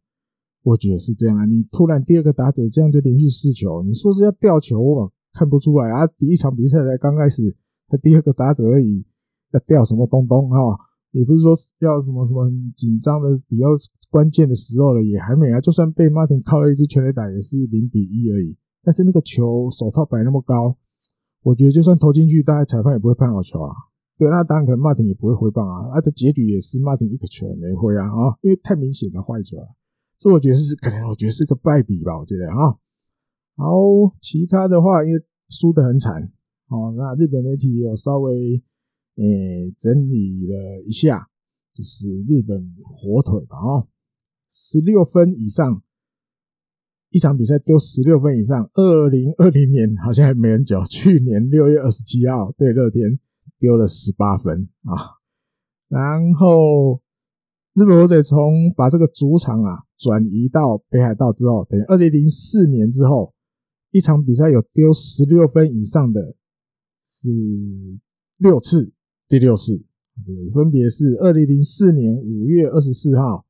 [0.65, 6.07] 我觉得是这样啊，你突然第二个打者这样就连续四球，你说是要吊球，我看不出来啊。
[6.07, 7.57] 第一场比赛才刚开始，
[7.99, 9.05] 第二个打者而已，
[9.53, 10.57] 要吊什么东东哈？
[11.13, 13.67] 也不是说要什么什么紧张的比较
[14.09, 15.61] 关键的时候了，也还没啊。
[15.61, 18.57] 就算被马丁靠了一支全垒打，也是零比一而已。
[18.83, 20.77] 但是那个球手套摆那么高，
[21.43, 23.75] 我觉得就算投进去，大概裁判也不会判好球啊。
[24.19, 25.93] 对，那当然可能马丁也不会挥棒啊。
[25.93, 29.67] 啊，这结局也是马丁一个球也没挥啊啊，因为太明显的坏球了。
[30.19, 32.79] 这我觉得是可能，我觉得是个败笔吧，我觉得啊。
[33.57, 33.67] 好
[34.21, 36.33] 其他的话，因为输得很惨
[36.73, 38.63] 哦，那日本媒体有稍微
[39.17, 41.29] 诶、整理了一下，
[41.75, 43.87] 就是日本火腿吧啊，
[44.49, 45.83] 十六分以上，
[47.11, 48.71] 一场比赛丢十六分以上。
[48.75, 53.19] 二零二零年好像还没很久，去年六月二十七号对乐天
[53.59, 55.21] 丢了十八分啊，
[55.89, 57.03] 然后。
[57.75, 63.33] 日本火腿从把这个主场啊转移到北海道之后，等于二零零四年之后，
[63.93, 66.37] 一场比赛有丢十六分以上的
[67.03, 67.29] 是
[68.39, 68.93] 六次，
[69.29, 69.85] 第六次，
[70.55, 73.47] 分别是二零零四年五月二十四号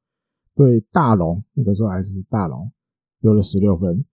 [0.55, 2.73] 对大龙，那个时候还是大龙
[3.21, 4.05] 丢了十六分；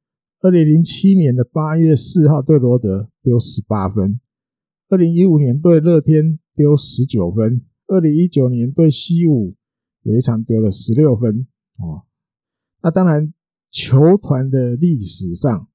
[0.41, 4.19] 二零零七年的八月四号对罗德丢十八分；
[4.89, 9.55] 二零一五年对乐天丢十九分；二零一九年对西武。
[10.03, 11.45] 有一场丢了十六分
[11.83, 12.07] 哦，
[12.81, 13.33] 那当然，
[13.69, 15.67] 球团的历史上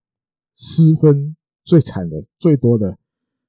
[0.55, 2.99] 失分最惨的、最多的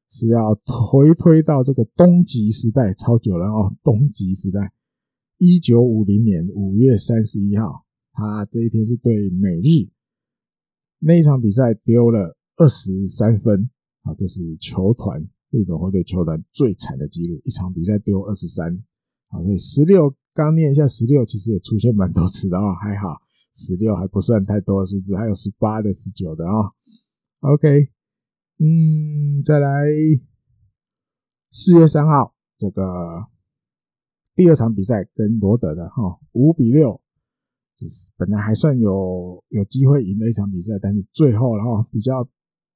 [0.10, 3.76] 是要回推到这个东极时代，超久了哦。
[3.84, 4.72] 东极时代，
[5.38, 9.90] 一九五零年五月三十一号，他这一天是对美日
[11.00, 13.70] 那一场比赛丢了二十三分
[14.04, 18.76] 啊，这是球团日本火腿球团最惨的记录，一场比赛丢二十三
[19.30, 20.16] 啊，所以十六。
[20.36, 23.22] 刚念一下十六，其实也出现蛮多次的哦，还好
[23.54, 27.54] 十六还不算太多的数字，还有十八的、十九的啊、哦。
[27.54, 27.88] OK，
[28.58, 29.86] 嗯，再来
[31.52, 33.28] 四月三号这个
[34.34, 37.02] 第二场比赛跟罗德的哈，五比六，
[37.76, 42.28] 就是本来还算有有机会赢的一场比赛，但是最后然后比较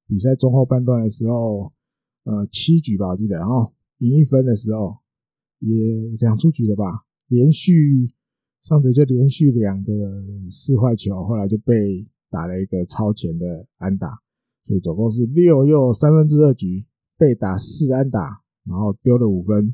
[0.08, 1.72] 比赛中后半段的时候，
[2.24, 4.98] 呃，七局吧，我记得，哈赢一分的时候
[5.60, 5.74] 也
[6.20, 7.06] 两出局了吧。
[7.28, 8.14] 连续
[8.62, 9.94] 上者就连续两个
[10.50, 14.08] 四坏球，后来就被打了一个超前的安打，
[14.70, 16.86] 所以总共是六又三分之二局
[17.18, 19.74] 被打四安打，然后丢了五分。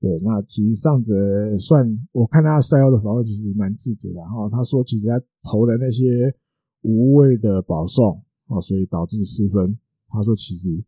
[0.00, 1.12] 对，那其实上者
[1.58, 4.20] 算我看他赛后的访问，其实蛮自责的。
[4.20, 6.34] 然后他说，其实他投了那些
[6.80, 9.78] 无谓的保送啊，所以导致失分。
[10.08, 10.82] 他说，其实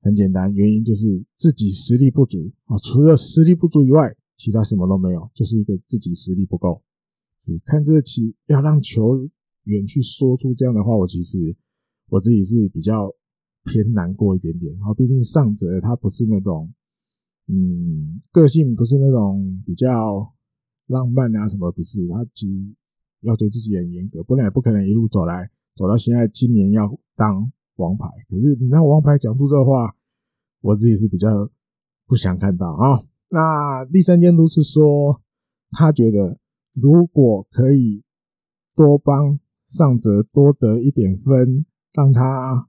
[0.00, 4.16] 很简单，原因就是自己实力不足啊，除了实力不足以外。
[4.36, 6.80] 其他什么都没有，就是一个自己实力不够。
[7.44, 9.28] 你看这期要让球
[9.64, 11.56] 员去说出这样的话，我其实
[12.08, 13.12] 我自己是比较
[13.64, 14.72] 偏难过一点点。
[14.74, 16.72] 然后毕竟上泽他不是那种，
[17.46, 20.34] 嗯，个性不是那种比较
[20.86, 22.06] 浪漫啊什么，不是。
[22.08, 22.74] 他其实
[23.20, 28.06] 要求自己很严格，不然也不可能一路走来走到现在，今年要当王牌。
[28.28, 29.94] 可是你让王牌讲出这话，
[30.60, 31.50] 我自己是比较
[32.06, 33.04] 不想看到啊。
[33.30, 35.20] 那第三监督是说，
[35.72, 36.38] 他觉得
[36.72, 38.02] 如果可以
[38.74, 41.66] 多帮上泽多得一点分，
[41.98, 42.68] 让他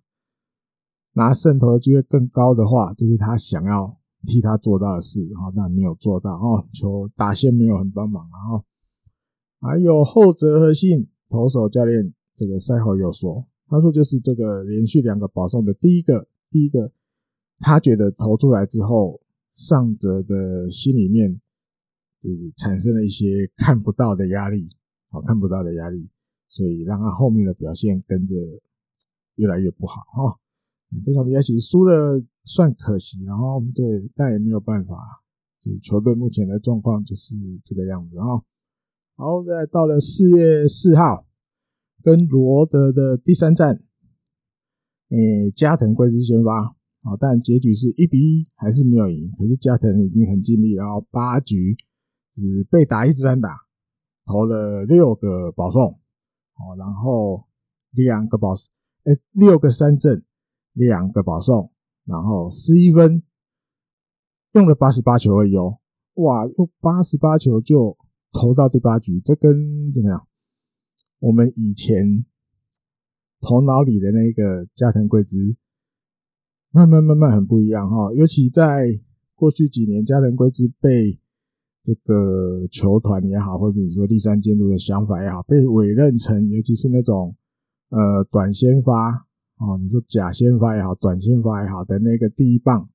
[1.13, 8.65] 拿胜投的机会更高的话，这是他想要替他做到的事，然后但没有做到哦，球打线没有很帮忙，然后
[9.61, 16.91] 还有后泽和信投手教练这个赛后有说，他说就是这个连续两个保送的第一个，第一个
[17.59, 21.39] 他觉得投出来之后，上泽的心里面
[22.19, 24.67] 就是产生了一些看不到的压力，
[25.11, 26.09] 好看不到的压力，
[26.47, 28.35] 所以让他后面的表现跟着
[29.39, 30.37] 越来越不好哈。
[31.03, 35.23] 这场比赛其实输了算可惜，然后对，但也没有办法，
[35.63, 38.43] 就是球队目前的状况就是这个样子哈。
[39.15, 41.25] 好再到了四月四号，
[42.01, 43.83] 跟罗德的第三战，
[45.09, 46.75] 诶，加藤贵司先发。
[47.01, 49.31] 好，但结局是一比一，还是没有赢。
[49.37, 51.77] 可是加藤已经很尽力，然后八局
[52.33, 53.49] 只被打一支安打，
[54.25, 55.99] 投了六个保送，
[56.55, 57.47] 好，然后
[57.91, 58.55] 两个保，
[59.03, 60.23] 哎，六个三振，
[60.73, 61.71] 两个保送，
[62.05, 63.23] 然后十一分，
[64.53, 65.79] 用了八十八球而已哦，
[66.15, 67.97] 哇，用八十八球就
[68.31, 70.27] 投到第八局，这跟怎么样？
[71.19, 72.25] 我们以前
[73.41, 75.57] 头脑里的那个加藤贵之。
[76.71, 79.01] 慢慢慢慢很不一样哈，尤其在
[79.33, 81.19] 过去几年，加藤贵之被
[81.81, 87.35] 这个球团也好，或者你说第三监督的想法也好，被委任成，尤其是那种
[87.89, 92.89] 呃短先发哦，你说假先发也好，短先发也好的那个第一棒，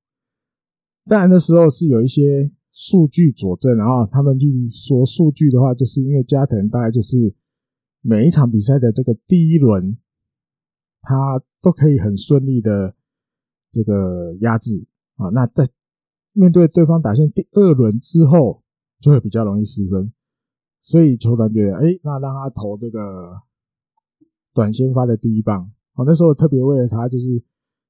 [1.06, 7.34] 当然那时候是有一些数据佐证，然后他们去说数据的话，就是因为加藤大概就是
[8.00, 9.96] 每一场比赛的这个第一轮，
[11.02, 12.96] 他都可以很顺利的。
[13.76, 15.68] 这个压制啊，那在
[16.32, 18.62] 面对对方打线第二轮之后，
[19.00, 20.12] 就会比较容易失分，
[20.80, 23.42] 所以球团觉得，哎，那让他投这个
[24.54, 25.70] 短先发的第一棒。
[25.92, 27.42] 好，那时候特别为了他，就是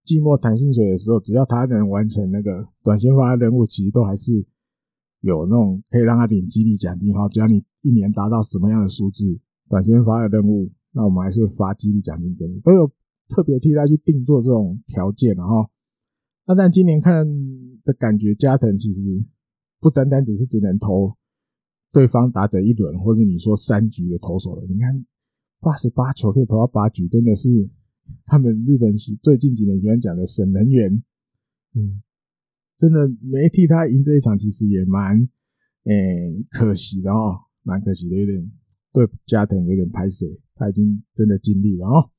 [0.04, 4.32] 季末谈薪水的时候，只要他能完成那个短先发的任务，其实都还是
[5.20, 7.12] 有那种可以让他领激励奖金。
[7.12, 12.90] 哈，只要你一年达到什么样的数字，短先发的任务，那我们还是会发激励奖金给你，都有
[13.28, 15.70] 特别替他去定做这种条件，然后。
[16.46, 17.26] 那但今年看
[17.84, 19.00] 的感觉，加藤其实
[19.80, 21.16] 不单单只是只能投
[21.90, 24.66] 对方打者一轮，或者你说三局的投手了。
[24.68, 25.06] 你看
[25.64, 27.48] 八十八球可以投到八局，真的是
[28.26, 31.02] 他们日本喜最近几年喜欢讲的省能源。
[31.74, 32.02] 嗯，
[32.76, 35.26] 真的没替他赢这一场，其实也蛮
[35.84, 38.52] 诶、可惜的哦，蛮可惜的，有点
[38.92, 42.10] 对加藤有点拍谢，他已经真的尽力了哦。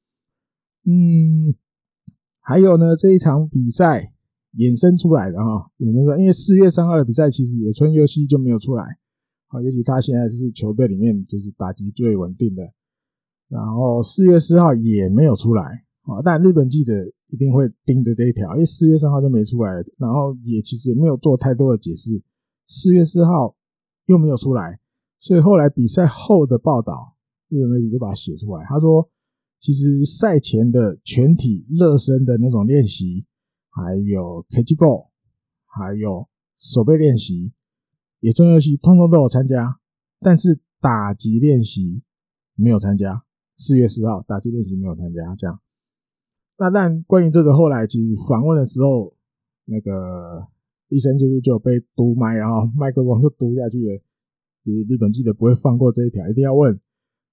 [0.85, 1.55] 嗯，
[2.41, 4.11] 还有呢，这一场比赛。
[4.57, 8.85] 衍生出来的哈，衍生出来，因为四月三号的比赛，其实野村佑希就没有出来，
[9.47, 12.63] 好，尤其他现在是球队里面就是打击最稳定的，
[13.55, 15.63] 然后四月四号也没有出来，
[16.03, 16.91] 啊，但日本记者
[17.27, 22.21] 一定会盯着这一条，因为四月三号就没出来，然后也其实也没有做太多的解释，
[22.67, 23.55] 四月四号
[24.07, 24.79] 又没有出来，
[25.19, 27.15] 所以后来比赛后的报道，
[27.49, 29.09] 日本媒体就把它写出来，他说，
[29.59, 33.25] 其实赛前的全体热身的那种练习。
[33.77, 35.09] 还有 catch ball，
[35.65, 37.51] 还有手背练习，
[38.21, 39.81] 野村佑希通通都有参加，
[40.21, 42.01] 但是打击练习
[42.55, 43.24] 没有参加。
[43.57, 45.59] 四月四号打击练习没有参加，这样。
[46.57, 49.13] 那但关于这个后来其实访问的时候，
[49.65, 50.47] 那个
[50.89, 54.01] 医生就是就被堵麦，然后麦克风就堵下去了。
[54.63, 56.79] 其实日本记者不会放过这一条，一定要问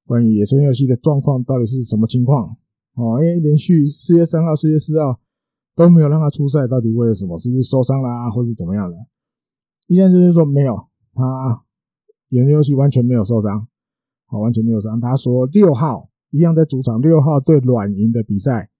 [0.07, 2.57] 关于野村游戏的状况到底是什么情况
[2.95, 5.21] 哦，因为连续四月三号、四月四号。
[5.75, 7.39] 都没有让他出赛，到底为了什么？
[7.39, 8.97] 是不是受伤啦，或者怎么样的？
[9.87, 10.77] 医生就是说没有，
[11.15, 11.65] 他
[12.29, 13.67] 野村游戏完全没有受伤，
[14.27, 15.01] 好，完全没有伤。
[15.01, 18.71] 他说六号一样在主场，六号对软银的比赛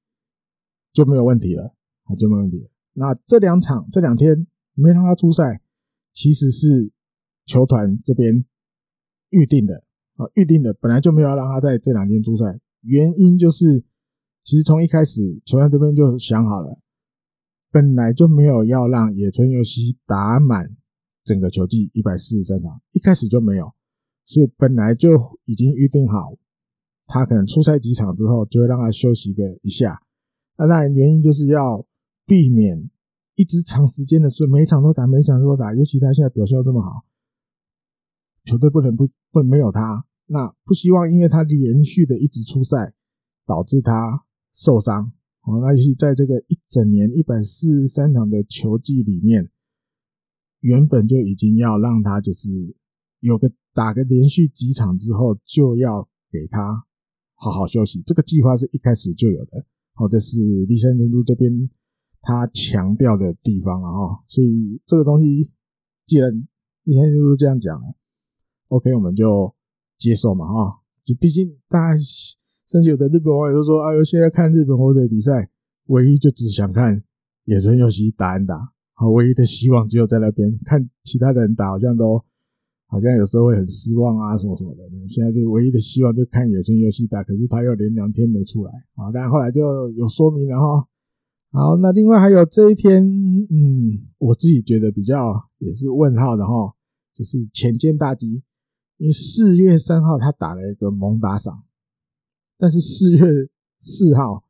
[0.93, 2.69] 就没有问题了啊，就没有问题了。
[2.95, 5.61] 那这两场这两天没让他出赛，
[6.13, 6.91] 其实是
[7.47, 8.45] 球团这边
[9.31, 9.85] 预定的
[10.17, 13.85] 啊，预定的本来就没有要让他在这两天出赛，原因就是
[14.43, 16.81] 其实从一开始球团这边就想好了。
[17.71, 20.77] 本来就没有要让野村佑希打满
[21.25, 23.73] 整个球季一百四十三场，一开始就没有，
[24.27, 26.35] 所以本来就已经预定好，
[27.07, 30.03] 他可能出赛几场之后就会让他休息个一下。
[30.57, 31.87] 那当然原因就是要
[32.27, 32.91] 避免
[33.35, 37.05] 一直长时间的说每场都打，每场都打，尤其他现在表现这么好，
[38.45, 42.95] 球队不能不不能没有他，那不希望因为他连续的一直出赛
[43.47, 45.13] 导致他受伤。
[45.45, 49.51] 哦，那就是在这个一整年一百四十三场的球季里面，
[50.61, 52.49] 原本就已经要让他就是
[53.19, 56.87] 有个打个连续几场之后，就要给他
[57.43, 58.01] 好好休息。
[58.07, 60.39] 这个计划是一开始就有的，好，这是
[60.69, 61.69] 立山监督这边
[62.21, 64.23] 他强调的地方了哈。
[64.29, 65.51] 所以这个东西，
[66.07, 66.31] 既然
[66.85, 67.85] 立山监督这样讲了
[68.69, 69.53] ，OK，我们就
[69.99, 70.83] 接受嘛哈。
[71.05, 72.01] 就毕竟大家
[72.65, 75.51] 甚至有的日本网友都说，哎呦，现在看日本火腿比赛，
[75.87, 77.03] 唯一就只想看
[77.47, 78.55] 野村佑希打安打，
[78.93, 82.25] 好，唯一的希望只有在那边看其他的人打，好像都。
[82.93, 84.83] 好像有时候会很失望啊，什么什么的。
[85.09, 89.11] 现在就唯一的希望就看野村游戏打，可是他又连两天没出来啊。
[89.11, 90.87] 但后来就有说明了哈。
[91.53, 96.75] 好，那另外还有这一天，嗯，我自己觉得比较也是问号的哈，
[97.15, 98.43] 就是浅间大吉，
[98.99, 101.65] 因为四月三号他打了一个猛打赏，
[102.59, 104.45] 但是四月四号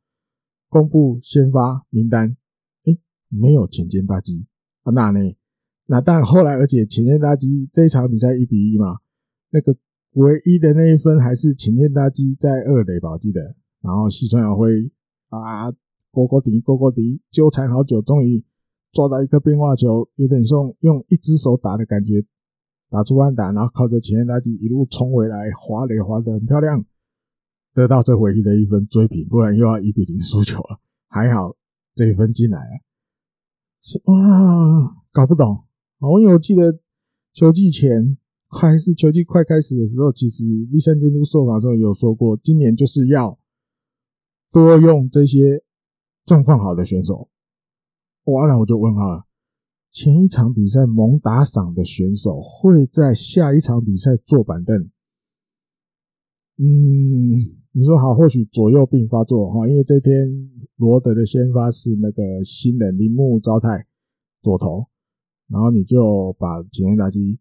[0.67, 2.35] 公布先发名单，
[2.83, 4.45] 诶，没有浅间大吉
[4.83, 5.19] 啊，那呢？
[5.85, 8.99] 那但后来，而且浅间大基这一场比赛一比一嘛，
[9.51, 9.75] 那个
[10.13, 13.41] 唯一的那一分还是浅间大基在二垒吧，我记得。
[13.81, 14.89] 然后西川遥辉
[15.27, 15.69] 啊，
[16.11, 18.41] 勾勾敌勾勾敌，纠缠好久，终于
[18.93, 22.23] 抓到一颗变化球，有点像用一只手打的感觉，
[22.89, 26.85] 打出安打，然后靠着浅间大基一路冲回来，滑垒滑得很漂亮，
[27.73, 30.79] 得到这唯一的一分追平，不然又要一比零输球了。
[31.09, 31.57] 还好
[31.93, 32.79] 这一分进来了，
[34.05, 35.65] 哇，搞不懂。
[36.03, 36.81] 哦，因为我记得
[37.31, 38.17] 球季前
[38.49, 43.39] 还是球季快开始的时候，其实立山监督受访的时候有说过，今年就是要
[44.51, 45.63] 多用这些
[46.25, 47.29] 状况好的选手。
[48.25, 49.25] 哇，那我就问哈，
[49.91, 54.89] 前一场比赛猛打赏的选手会在下一场比赛坐板凳？
[56.57, 63.87] 嗯，你说好，或许左右并发作哈，因为这天罗德的先发是那个新人铃木昭太
[64.41, 64.87] 左投。
[65.53, 67.37] 然后你就把浅间大基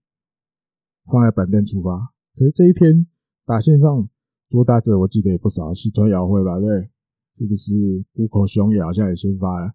[1.06, 3.06] 放在板凳出发，可是这一天
[3.46, 4.06] 打线上
[4.50, 6.90] 左打者我记得也不少，西川遥辉吧，对，
[7.32, 8.04] 是不是？
[8.12, 9.72] 谷口雄也好像也先发了，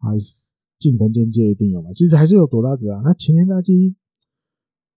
[0.00, 1.92] 还是近藤健介一定有嘛？
[1.94, 3.00] 其实还是有左打者啊。
[3.04, 3.94] 那浅间大基，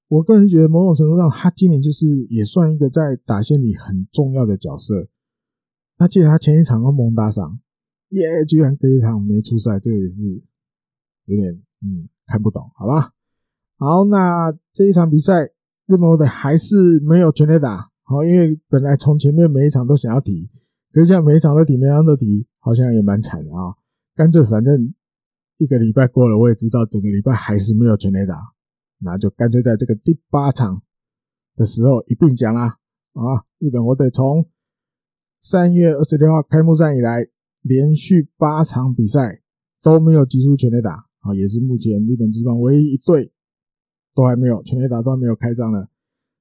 [0.08, 5.08] 我个人觉得某种程度上，他今年就是也算一个在打线里很重要的角色。
[6.00, 7.60] 那记得他前一场跟猛打赏，
[8.10, 10.44] 耶，居然隔一场没出赛，这个也是
[11.26, 12.10] 有点嗯。
[12.32, 13.12] 看不懂，好吧？
[13.78, 15.44] 好，那这一场比赛，
[15.88, 17.90] 日本队还是没有全垒打。
[18.04, 20.50] 好，因为本来从前面每一场都想要提，
[20.94, 23.76] 可是这样每一场都提，每一场都提，好像也蛮惨的啊。
[24.16, 24.94] 干脆反正
[25.58, 28.36] 一个礼拜过了，我也知道整个礼拜还是没有全垒打，
[29.00, 30.82] 那就干脆在这个第八场
[31.56, 32.78] 的时候一并讲啦。
[33.14, 34.48] 啊，日本我得从
[35.40, 37.28] 三月二十六号开幕战以来，
[37.62, 39.42] 连续八场比赛
[39.82, 41.08] 都没有击出全垒打。
[41.22, 43.32] 啊，也是目前日本职棒唯一一队
[44.14, 45.88] 都还没有全垒打都还没有开张的，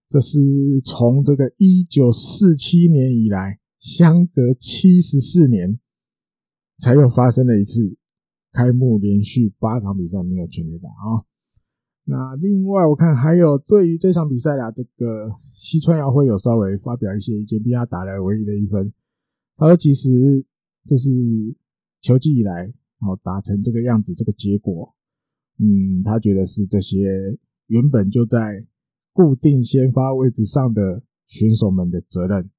[0.08, 5.78] 这是从这个一九四七年以来，相隔七十四年
[6.78, 7.94] 才有发生的一次
[8.52, 11.28] 开幕连续八场比赛没有全垒打啊。
[12.04, 18.92] 那另外我看还有对于这场比赛啊，这个西川遥辉有稍微发表一些意见，比他打了唯一的一分。
[19.56, 20.08] 他说其实
[20.86, 21.10] 就是
[22.00, 22.72] 球季以来。
[23.01, 24.94] 好打成这个样子，这个结果，
[25.59, 28.66] 嗯，他觉得是这些原本就在
[29.12, 32.51] 固定先发位置上的选手们的责任，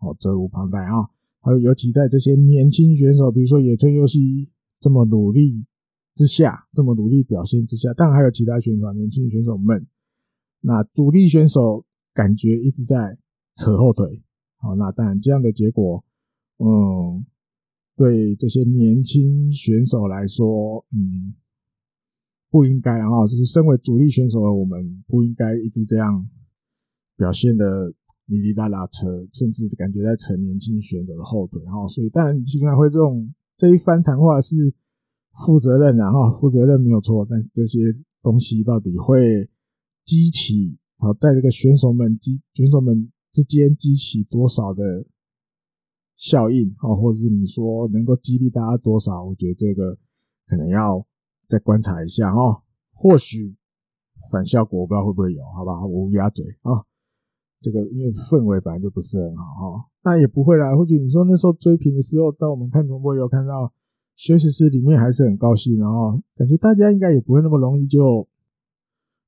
[0.00, 1.08] 哦，责无旁贷啊。
[1.40, 5.64] 还有，尤其在这些年轻选手，比如说野村佑希这么努力
[6.14, 9.86] 之下，这么努力表现之下，当然还有其他选手，年轻选手们，
[10.60, 13.16] 那主力选手感觉一直在
[13.54, 14.22] 扯后腿，
[14.58, 16.04] 好，那当然这样的结果，
[16.58, 17.24] 嗯。
[18.00, 21.34] 对这些年轻选手来说，嗯，
[22.48, 26.26] 不应该，然后就是身为主力选手的我们，不应该一直这样
[27.14, 27.92] 表现的
[28.24, 31.86] 哩哩啦啦扯，甚至感觉在扯年轻选手的后腿，哈。
[31.88, 34.72] 所以，当然，西川会这种这一番谈话是
[35.44, 37.26] 负责任的，哈，负责任没有错。
[37.28, 37.80] 但是这些
[38.22, 39.46] 东西到底会
[40.06, 45.04] 激起，好，在这个选手们激选手们之间激起多少的？
[46.20, 49.24] 效应啊，或者是你说能够激励大家多少？
[49.24, 49.96] 我觉得这个
[50.46, 51.06] 可能要
[51.48, 52.62] 再观察一下哈。
[52.92, 53.56] 或许
[54.30, 55.80] 反效果我不知道会不会有，好吧？
[55.80, 56.84] 我乌鸦嘴啊。
[57.58, 60.76] 这个因为氛围本来就不是很好哈，那也不会啦。
[60.76, 63.72] 或许你说那时候追平的时候，当我们看重播有看到
[64.14, 68.28] 休息室里面还是很高兴，然后感觉大家应该也不会那么容易就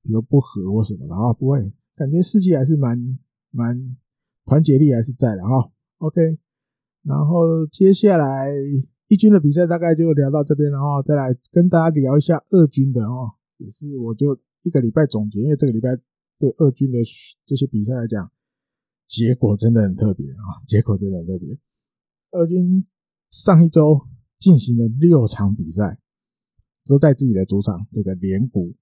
[0.02, 3.18] 比如不和或什么的啊，不会，感觉士气还是蛮
[3.50, 3.96] 蛮
[4.44, 5.70] 团结力还是在的哈。
[5.96, 6.38] OK。
[7.02, 8.50] 然后接下来
[9.08, 15.96] 一军的比赛大概就聊到这边，然后再来跟大家聊一下二军的哦，也是我就一个礼拜总结，因为这个礼拜
[16.38, 16.98] 对二军的
[17.44, 18.30] 这些比赛来讲，
[19.06, 21.58] 结果真的很特别啊，结果真的很特别。
[22.30, 22.86] 二军
[23.30, 24.00] 上一周
[24.38, 25.98] 进行了六场比赛，
[26.86, 28.74] 都在自己的主场这个连谷。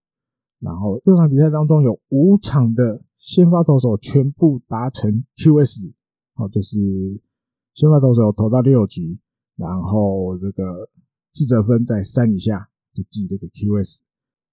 [0.61, 5.95] 然后六场比赛当中有五场的先发投手全部达成 QS，
[6.35, 6.79] 哦，就是
[7.75, 9.18] 先发投手投到六局，
[9.57, 10.91] 然后这个
[11.33, 14.01] 自责分在三以下就记这个 QS。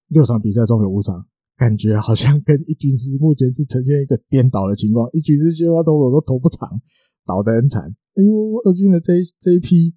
[0.08, 6.80] 六场比赛中有五场，感觉好像跟一军师目前是呈现一个颠倒的情况，一军师先发投手都投不长，
[7.26, 7.94] 倒得很惨。
[8.14, 9.94] 哎呦，二军的这一这一批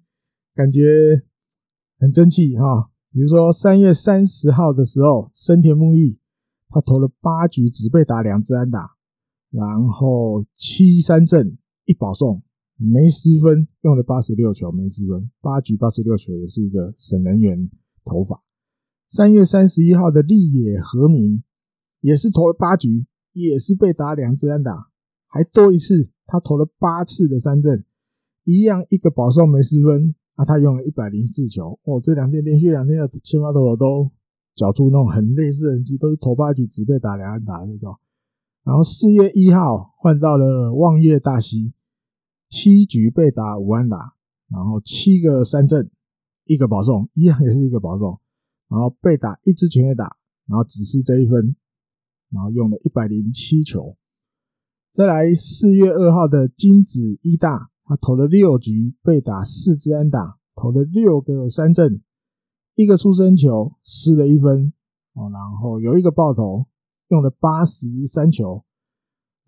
[0.54, 1.22] 感觉
[1.98, 2.90] 很争气哈。
[3.10, 6.18] 比如说三月三十号的时候，森田牧一
[6.68, 8.96] 他投了八局，只被打两支安打，
[9.50, 12.42] 然后七三振一保送，
[12.76, 17.70] 没失分，用了八十六球没失分，八局八十六球也是一个省能源
[18.04, 18.42] 投法。
[19.06, 21.42] 三月三十一号的立野和明
[22.00, 24.88] 也是投了八局，也是被打两支安打，
[25.26, 27.84] 还多一次，他投了八次的三振，
[28.44, 30.14] 一样一个保送没失分。
[30.34, 34.10] 啊，他用了一百零四球哦，这两天连续两天的先发投手都
[34.56, 37.94] 缴出那种很类似的成绩，都是投八局只被打两安打的那种。
[38.64, 41.74] 然后四月一号换到了望月大希，
[42.52, 44.14] 七局被打五安打，
[44.50, 45.90] 然后七个三振，
[46.44, 48.20] 一个保送，一样也是一个保送，
[48.68, 51.56] 然后被打一支全垒打，然后只是这一分，
[52.30, 53.96] 然后用了一百零七球。
[54.92, 57.70] 再来四月二号的金子一大。
[57.84, 62.00] 他投了六局，被打四支安打，投了六个三振，
[62.76, 64.72] 一个出生球，失了一分
[65.14, 66.68] 哦，然后有一个爆头，
[67.08, 68.64] 用了八十三球。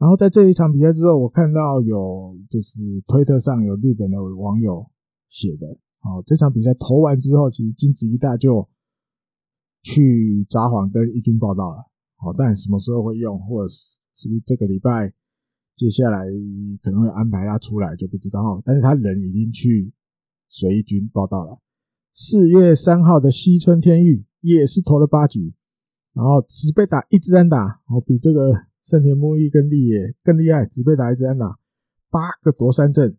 [0.04, 4.86] 然后在这一场比赛之后，我看到有就是推特上有日本的网友
[5.30, 5.66] 写的
[6.02, 8.68] 哦，这场比赛投完之后，其实金子一大就
[9.82, 11.78] 去札幌跟一军报道了
[12.22, 15.14] 哦，但什么时候会用，或者是是不是这个礼拜？
[15.74, 16.26] 接下来
[16.82, 19.90] 可能会安排他出来就不知道，但是他人已经去
[20.50, 21.58] 随军报道了。
[22.12, 25.54] 四月三号的西村天域也是投了八局，
[26.12, 28.52] 然后只被打一支安打，哦，比这个
[28.84, 31.58] 森田木一跟立野更厉害，只被打一支安打，
[32.10, 33.16] 八个夺三振，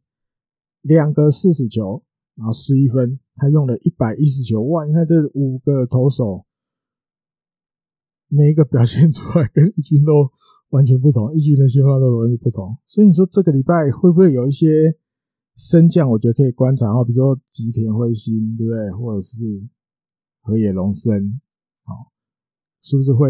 [0.81, 2.03] 两个四死球，
[2.35, 4.85] 然后十一分，他用了一百一十球，哇！
[4.85, 6.45] 你看这五个投手，
[8.27, 10.31] 每一个表现出来跟一军都。
[10.69, 14.97] 完全不同，一军的先发都完全不同，所以你说这个礼拜会不会有一些
[15.55, 16.09] 升降？
[16.09, 18.91] 我觉得可以观察，比如说吉田辉星，对不对？
[18.91, 19.63] 或者是
[20.41, 21.39] 河野龙生，
[21.83, 22.11] 好，
[22.81, 23.29] 是不是会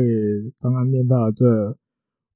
[0.60, 1.78] 刚刚念到这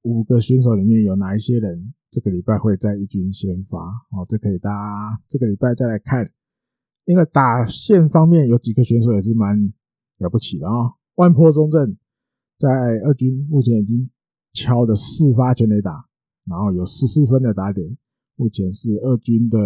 [0.02, 3.78] 五个选手里面有哪一些人这个礼拜会在一军先发？
[4.10, 6.28] 哦，这可以大家这个礼拜再来看。
[7.04, 9.72] 因为打线方面有几个选手也是蛮
[10.18, 11.96] 了不起的啊、哦，万波中正
[12.58, 12.68] 在
[13.04, 14.10] 二军目前已经。
[14.52, 16.06] 敲的四发全垒打，
[16.44, 17.96] 然后有十四分的打点，
[18.34, 19.56] 目前是二军的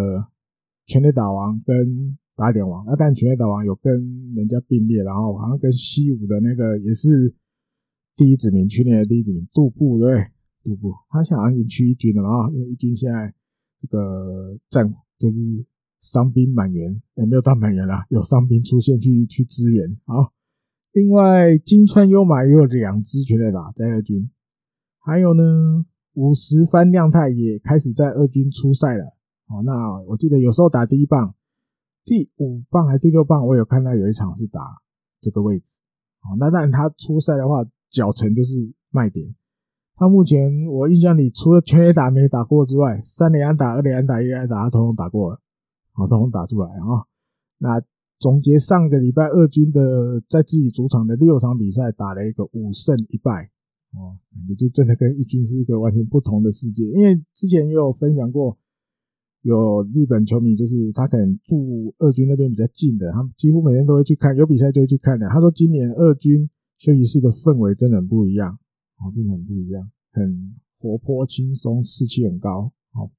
[0.85, 2.85] 全垒打王跟打点王。
[2.87, 3.91] 那但全垒打王有跟
[4.35, 7.35] 人家并列，然后好像跟西武的那个也是
[8.17, 10.31] 第一指名，去年的第一指名杜布，对？
[10.63, 13.35] 杜布，他现在好像已经去一军了啊，因为一军现在
[13.81, 14.89] 这个战
[15.19, 15.37] 就是
[15.99, 19.97] 伤兵满员，也没有到满员了，有伤兵出现去去支援。
[20.07, 20.33] 好，
[20.93, 24.31] 另外金川优马也有两支全垒打在二军。
[25.01, 25.85] 还有呢，
[26.15, 29.05] 五十番亮太也开始在二军出赛了。
[29.49, 31.35] 哦，那我记得有时候打第一棒、
[32.05, 34.61] 第五棒还是第六棒，我有看到有一场是打
[35.21, 35.81] 这个位置。
[36.23, 37.63] 哦，那但他出赛的话，
[37.95, 39.35] 脚程就是卖点。
[39.95, 45.41] 他目前我印象里，除了全垒打没打过之外，三垒安打、二垒安打、一垒安打，他统统打过了，
[45.93, 47.07] 好，统统打出来啊。
[47.59, 47.81] 那
[48.19, 53.53] 总结上个礼拜二军的在自己主场的六场比赛，打了一个五胜一败。
[53.95, 56.83] 哦，感觉就真的跟一军是一个完全不同的世界。
[56.91, 58.59] 因为之前也有分享过，
[59.43, 65.29] 有日本球迷，就是他可能住二军那边比较近的，他们几乎每天都会去看，有比赛就会去看的。
[65.29, 66.51] 他说今年二军
[66.85, 68.59] 休息室的氛围真的很不一样，
[68.99, 72.71] 哦，真的很不一样，很活泼轻松，士气很高。
[72.93, 73.11] 好，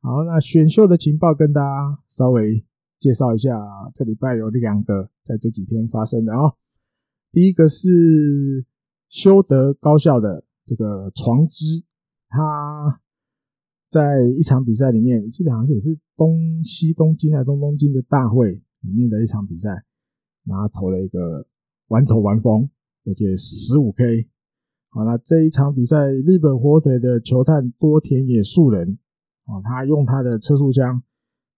[0.00, 2.64] 好，那选秀的情报跟大家稍微
[2.98, 3.56] 介绍一下，
[3.94, 6.54] 这礼拜有两个在这几天发生的啊，
[7.30, 8.66] 第一个是。
[9.12, 11.84] 修德高校的这个床之，
[12.30, 12.98] 他
[13.90, 19.68] 在一场比赛里面，记得好像也是东西东京还是东东京的大会里面的一场比赛，
[20.46, 21.46] 然后投了一个
[21.92, 22.68] 完头完封，
[23.04, 24.26] 而且十五 K。
[24.88, 28.98] 好，那这一场比赛，日本火腿的球探多田野树人，
[29.44, 31.02] 啊，他用他的测速枪，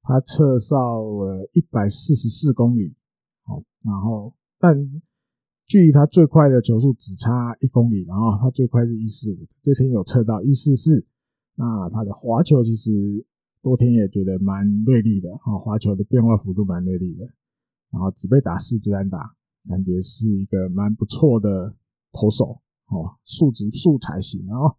[0.03, 2.95] 他测到了一百四十四公里，
[3.45, 5.03] 好，然后但。
[5.67, 11.07] 距离他最快的球速只差一公里，然后他最快是一四五，这天有测到一四四。
[11.57, 12.91] 那他的滑球其实
[13.63, 17.25] 多田也觉得蛮锐利的啊，滑球的变化幅度蛮锐利的，
[17.91, 19.35] 然后只被打四支安打，
[19.69, 21.75] 感觉是一个蛮不错的
[22.13, 24.77] 投手哦，素质素材型哦。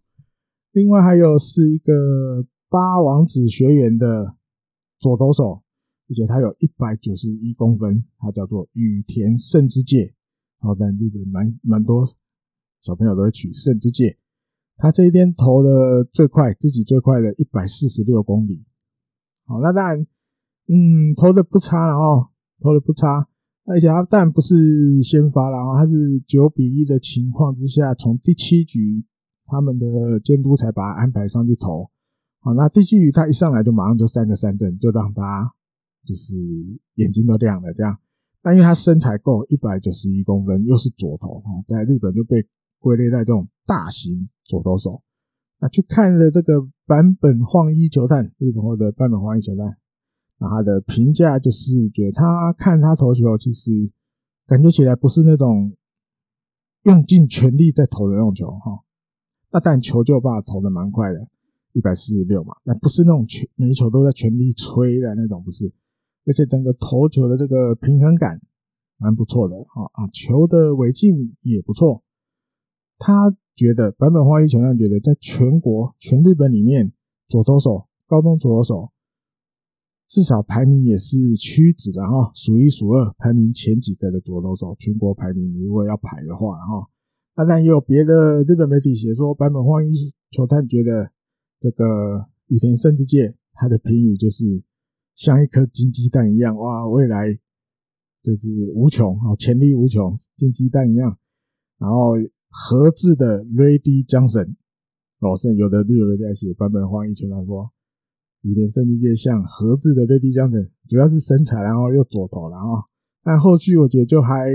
[0.72, 4.36] 另外还有是一个八王子学园的
[5.00, 5.64] 左投手，
[6.10, 10.14] 而且他有一百九十一公分，他叫做羽田胜之介。
[10.60, 12.16] 好，但日本蛮蛮多
[12.82, 14.18] 小朋友都会取胜之介。
[14.78, 18.66] 他这一天投了最快，自己最快的一百四十六公里。
[19.46, 20.06] 好，那当然，
[20.68, 22.30] 嗯，投的不差了哦，
[22.60, 23.30] 投的不差。
[23.66, 29.06] 而且他当然不是先发，然后他是九比一的情况之下，从第七局。
[29.48, 31.88] 他们的监督才把他安排上去投，
[32.40, 35.54] 好，那第七局他一上来就马上就三个三振，就让他
[36.04, 36.34] 就是
[36.96, 37.96] 眼睛都亮了这样。
[38.42, 42.44] 那因为他身材够，一百九十一公分，又是左投，在日本就被
[42.80, 45.04] 归类在这种大型左投手。
[45.60, 49.78] 那去看了这个坂本晃一球探，日本或者坂本晃一球探，
[50.38, 53.72] 那他的评价就是觉得他看他投球，其实
[54.46, 55.76] 感觉起来不是那种
[56.84, 58.84] 用尽全力在投的那种球哈。
[59.52, 61.28] 那但球就把投的蛮快的，
[61.72, 65.74] 一百四十六嘛，那不是那种全每一球都在全力吹的那种，不是，
[66.26, 68.42] 而且整个投球的这个平衡感
[68.98, 72.04] 蛮不错的啊啊，球的尾劲也不错。
[72.98, 76.92] 他觉得坂本花一球探觉得，在全国全日本里面，
[77.30, 78.92] 左投手高中左投手
[80.08, 86.88] 至少排名也是屈指的哈，数一数二，排名前几个的左投手，全国排名你如果要排的话哈。
[87.34, 91.12] 当然也有别的日本媒体写说，版本荒一球探觉得
[91.60, 94.64] 这个羽田胜之介他的评语就是
[95.16, 97.28] 像一颗金鸡蛋一样，哇，未来
[98.22, 101.18] 就是无穷啊，潜力无穷，金鸡蛋一样。
[101.78, 102.14] 然后
[102.50, 104.56] 和字的 Randy Johnson，
[105.20, 107.70] 哦，甚至有的日本媒体在写版本荒一球探说
[108.46, 112.84] 羽田胜之介像和制的 Randy Johnson，主要是身材，然后又左投，然后
[113.24, 114.54] 但后续我觉得就还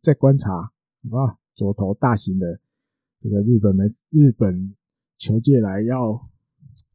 [0.00, 0.70] 在观察，
[1.02, 1.38] 好吧。
[1.54, 2.60] 左投大型的
[3.20, 4.74] 这个日本没日本
[5.18, 6.28] 球界来要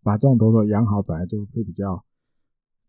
[0.02, 2.04] 把这种投手养好，本来就会比较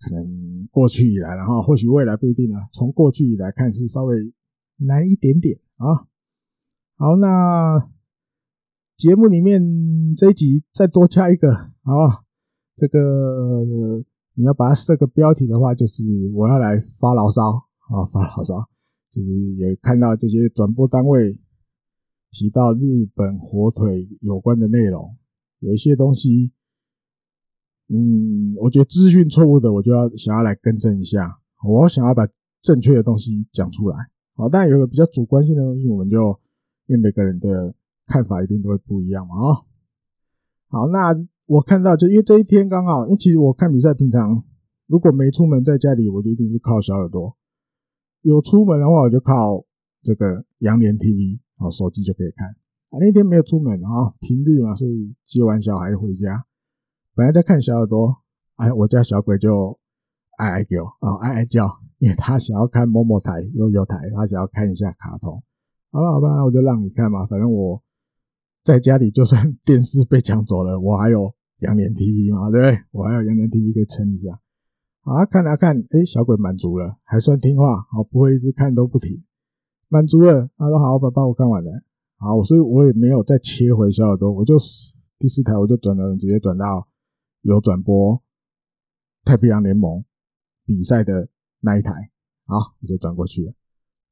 [0.01, 2.69] 可能过去以来，然后或许未来不一定啊。
[2.73, 4.33] 从过去以来看是稍微
[4.77, 6.07] 难一点点啊。
[6.97, 7.91] 好，那
[8.97, 12.25] 节目里面这一集再多加一个啊，
[12.79, 13.65] 这个
[14.35, 17.43] 你要把它设个标题的话，就是我要来发牢骚
[17.91, 18.65] 啊，发牢骚，
[19.11, 21.39] 就是也看到这些转播单位。
[22.31, 25.17] 提到日本火腿有关的内容，
[25.61, 26.53] 有一些东西，
[27.89, 31.41] 嗯，我觉得资讯错误的，我就要想要来更正一下。
[31.65, 32.29] 我想要把
[32.61, 33.97] 正确的东西讲出来。
[34.37, 36.39] 好，但有个比较主观性的东西，我们就
[36.87, 37.75] 因为每个人的
[38.07, 39.35] 看法一定都会不一样嘛。
[39.35, 39.65] 啊，
[40.69, 41.15] 好，那
[41.49, 44.45] 我看到就因为这一天刚好，因为其实我看比赛，平常
[44.87, 47.37] 如果没出门在家里，我就一定是靠小耳朵；
[48.21, 49.65] 有出门的话，我就靠
[50.03, 51.41] 这个洋联 TV。
[51.57, 52.49] 好，手机就可以看。
[52.91, 56.45] 啊，那天没有出门啊，平日嘛，所以接完小孩回家，
[57.15, 58.15] 本来在看小耳朵，
[58.57, 59.79] 哎，我家小鬼就
[60.37, 61.67] 哀哀叫啊，哀哀叫，
[61.99, 65.43] 因为他想要看某某台、悠悠台，他想要看一下卡通。
[65.91, 67.83] 好了，好吧，我就让你看嘛，反正我
[68.63, 72.85] 在家里，就算电视被抢走了，我还有洋联 TV 嘛，对不对？
[72.93, 74.41] 我还有洋联 TV 可以撑一下。
[75.01, 79.25] 好，看啊看，哎，小鬼满足了，还算听话，好，不会一直看都不停。
[79.89, 81.83] 满足了，他说好，爸爸，我看完了。
[82.19, 84.57] 好，所以我也没有再切回小耳朵，我就
[85.19, 86.89] 第四台我就转了，直接转到
[87.43, 88.23] 有转播
[89.25, 90.05] 太平洋联盟
[90.65, 91.29] 比赛的
[91.61, 91.93] 那一台。
[92.45, 93.53] 好，我就转过去了，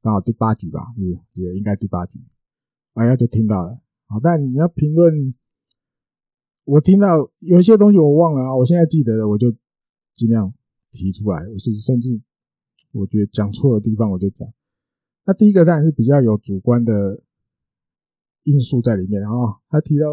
[0.02, 1.02] 刚好第八局吧，是
[1.40, 2.18] 也应该第八局，
[2.94, 3.78] 哎呀就听到了。
[4.08, 5.34] 好，但你要评论，
[6.66, 9.52] 我听到有一些东西我忘了啊，我现在记得了，我就
[10.16, 10.52] 尽量
[10.90, 11.38] 提出来。
[11.48, 12.20] 我是甚至
[12.90, 14.48] 我觉得讲错的地方我就讲。
[15.24, 17.22] 那第一个当然是比较有主观的
[18.42, 20.06] 因素在里面，啊他提到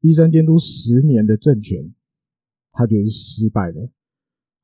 [0.00, 1.94] 医生监督十年的政权，
[2.72, 3.88] 他觉得是失败的。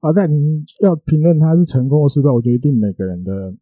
[0.01, 3.57] 啊，但你要评论他是成功或失败，我觉得一定每个人的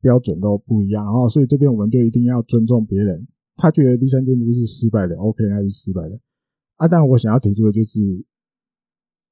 [0.00, 3.28] 标准都不一样，啊，所以这边我们就一定要尊重别人。
[3.56, 6.18] 他觉得第三监督是失败的，OK，那是失败的。
[6.82, 8.00] 啊，但我想要提出的就是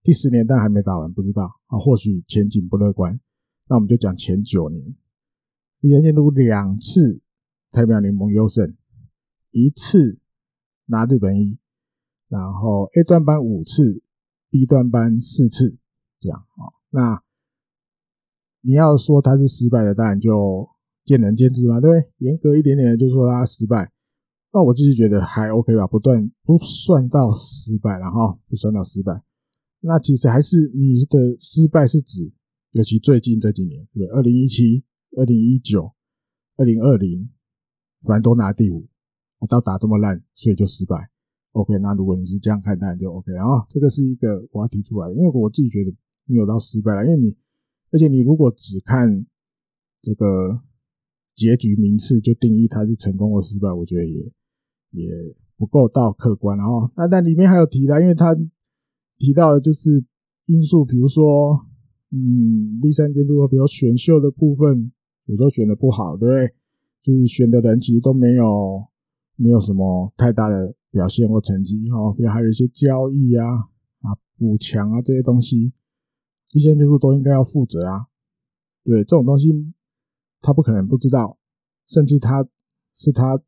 [0.04, 3.18] 第十年但还没打完，不知道啊，或许前景不乐观。
[3.66, 4.94] 那我们就讲前九年。
[5.80, 7.20] 第三监督两次
[7.72, 8.76] 太平洋联盟优胜，
[9.50, 10.20] 一次
[10.86, 11.58] 拿日本一，
[12.28, 14.00] 然后 A 段班五次
[14.48, 15.76] ，B 段班四次，
[16.20, 16.70] 这样啊。
[16.90, 17.20] 那
[18.60, 20.68] 你要说他是失败的，当然就
[21.04, 22.12] 见仁见智嘛，对不对？
[22.18, 23.90] 严格一点点的就说他失败，
[24.52, 29.22] 那我自己觉得还 OK 吧，不断不算到失败，了哈不算到失败。
[29.80, 32.32] 那其实还是你的失败是指，
[32.72, 34.84] 尤其最近这几年，对，二零一七、
[35.16, 35.92] 二零一九、
[36.56, 37.30] 二零二零，
[38.02, 38.88] 反正都拿第五，
[39.48, 41.10] 到打这么烂，所以就失败。
[41.52, 43.32] OK，那如果你是这样看待，就 OK。
[43.32, 45.94] 然后这个是一个我要提出来，因为我自己觉得
[46.26, 47.36] 没有到失败了，因为你，
[47.92, 49.24] 而且你如果只看
[50.02, 50.60] 这个
[51.34, 54.32] 结局名次就定义它是成功或失败，我觉得也
[54.90, 55.06] 也
[55.56, 56.56] 不够到客观。
[56.56, 58.34] 然后，那但里面还有提到，因为他
[59.18, 60.04] 提到的就是
[60.46, 61.66] 因素，比如说，
[62.10, 64.90] 嗯，第三监督，比如选秀的部分，
[65.26, 66.54] 有时候选的不好，对不对？
[67.02, 68.84] 就是选的人其实都没有
[69.36, 70.74] 没有什么太大的。
[70.92, 73.46] 表现或成绩哈，比如还有一些交易啊、
[74.00, 75.72] 啊补强啊这些东西，
[76.52, 78.06] 一些就是都应该要负责啊。
[78.82, 79.72] 对，这种东西
[80.40, 81.38] 他不可能不知道，
[81.86, 82.44] 甚至他
[82.92, 83.40] 是他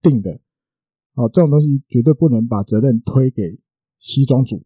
[0.00, 0.40] 定的。
[1.18, 3.58] 哦，这种东西绝对不能把责任推给
[3.98, 4.64] 西装组。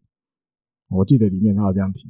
[0.87, 2.07] 我记得里面他有这样提，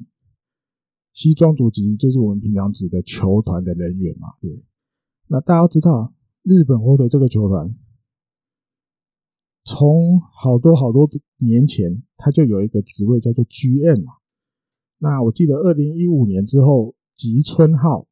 [1.13, 4.27] 西装组其实就是我们平常指的球团的人员嘛。
[4.41, 4.65] 对，
[5.27, 7.73] 那大家都知道日本火腿这个球团。
[9.63, 14.15] 从好多好多年前，他就有一个职位叫做 GM 嘛。
[14.97, 18.09] 那我记得二零一五年之后，吉村浩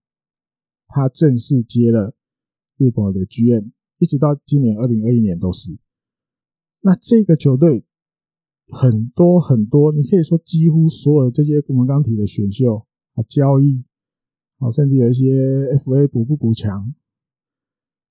[0.87, 2.15] 他正式接了
[2.77, 5.77] 日本的 GM，一直到今年二零二一年都是。
[6.81, 7.85] 那这个球队
[8.67, 13.83] 很多很多，你可以说几乎所有这些我们刚提的选秀啊、交易
[14.57, 15.23] 啊，甚至有一些
[15.77, 16.93] FA 补不补强，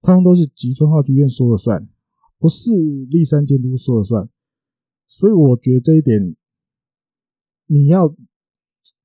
[0.02, 1.88] 通通都是吉村浩 GM 说了算。
[2.38, 2.70] 不是
[3.10, 4.26] 栗山监督说了算，
[5.06, 6.34] 所以我觉得这一点
[7.66, 8.08] 你要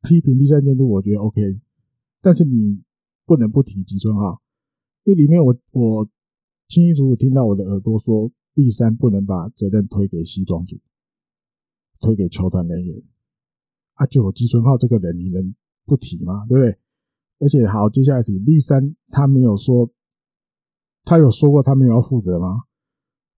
[0.03, 1.59] 批评栗山监督，我觉得 OK，
[2.21, 2.81] 但是你
[3.25, 4.41] 不能不提吉村浩，
[5.03, 6.09] 因为里面我我
[6.69, 10.79] 清清楚楚听到我的耳朵说，第三不能把责任推给西装组，
[11.99, 13.03] 推给球团人员，
[13.95, 15.53] 啊，就有吉村浩这个人，你能
[15.85, 16.45] 不提吗？
[16.47, 16.79] 对不对？
[17.39, 19.91] 而且好，接下来提栗山，他没有说，
[21.03, 22.63] 他有说过他没有要负责吗？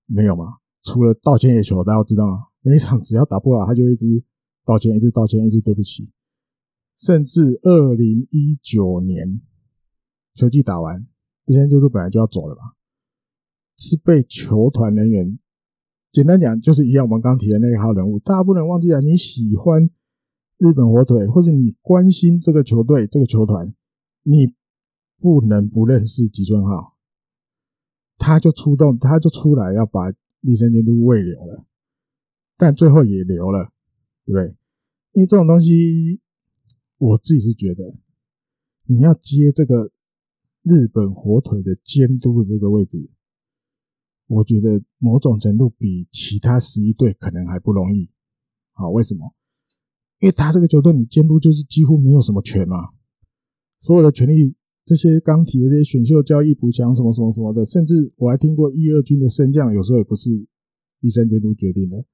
[0.06, 0.60] 没有吗？
[0.84, 2.44] 除了道歉也球，大家知道吗？
[2.62, 4.24] 每一场只要打不好，他就一直
[4.64, 6.12] 道歉，一直道歉，一直对不起。
[6.96, 9.42] 甚至二零一九年
[10.36, 11.08] 球季打完，
[11.46, 12.74] 栗山监督本来就要走了嘛，
[13.78, 15.38] 是被球团人员，
[16.12, 19.00] 简单讲就是一样，我们刚提的那一号人物，大家不能忘记啊！
[19.00, 19.88] 你喜欢
[20.58, 23.72] 日本火腿，或者你关心这个球队、这个球团，
[24.24, 24.56] 你
[25.20, 26.98] 不能不认识吉村浩。
[28.18, 30.12] 他就出动，他就出来要把
[30.42, 31.64] 栗山监督喂留了，
[32.58, 33.72] 但最后也留了，
[34.26, 34.56] 对不对？
[35.12, 36.20] 因为这种东西，
[36.98, 37.96] 我自己是觉得，
[38.88, 39.92] 你要接这个
[40.64, 43.08] 日本火腿的监督的这个位置，
[44.28, 48.10] 我觉得某种程度比其他十一队可能还不容易。
[48.74, 49.34] 好，为什么？
[50.20, 52.90] 因为他这个球队，你监督就是几乎没有什么权嘛，
[53.80, 54.56] 所有的权利。
[54.86, 60.48] 这些刚提的这些选秀交易补强什么什么什么的，甚至我还听过一二军的升降，有时候也不是
[61.02, 62.06] 医生监督决定的。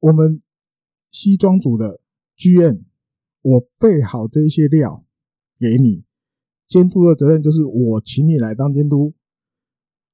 [0.00, 0.40] 我们
[1.12, 2.00] 西装组的
[2.36, 2.82] GM，
[3.42, 5.06] 我备好这些料
[5.56, 6.02] 给你，
[6.66, 9.14] 监督的责任就是我请你来当监督，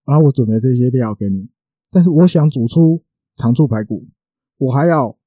[0.04, 1.50] 然后我准备这些料给你。
[1.90, 3.04] 但是我想煮出
[3.36, 4.08] 糖醋排骨，
[4.58, 5.18] 我还要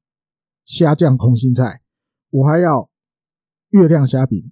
[0.66, 1.82] 虾酱空心菜，
[2.30, 2.90] 我还要
[3.70, 4.52] 月亮虾饼。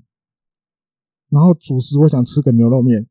[1.30, 3.08] 然后主食，我想吃个牛肉面，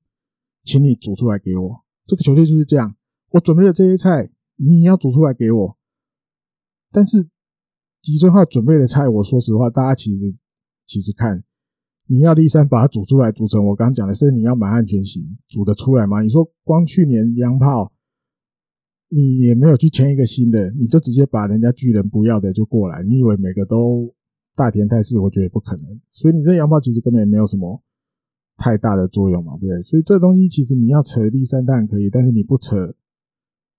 [0.63, 1.85] 请你煮出来给我。
[2.05, 2.95] 这个球队就是这样，
[3.31, 5.77] 我准备了这些菜，你要煮出来给我。
[6.91, 7.31] 但是
[8.03, 10.37] 吉村浩准备的菜，我说实话，大家其实
[10.85, 11.43] 其实看，
[12.13, 16.21] 你要立山把它煮出来，煮成我刚刚讲的，是你要满汉全席煮得出来吗？
[16.21, 17.93] 你说光去年洋炮，
[19.09, 24.13] 你也没有去签一个新的，你就直接把人家巨人不要的就过来，你以为每个都
[24.57, 25.21] 大田泰示？
[25.21, 26.01] 我觉得不可能。
[26.11, 27.81] 所以你这洋炮其实根本也没有什么。
[28.63, 29.83] 太大的作用嘛，对不对？
[29.85, 32.95] 所以这东西其实你要扯立山当然可以，但是你不扯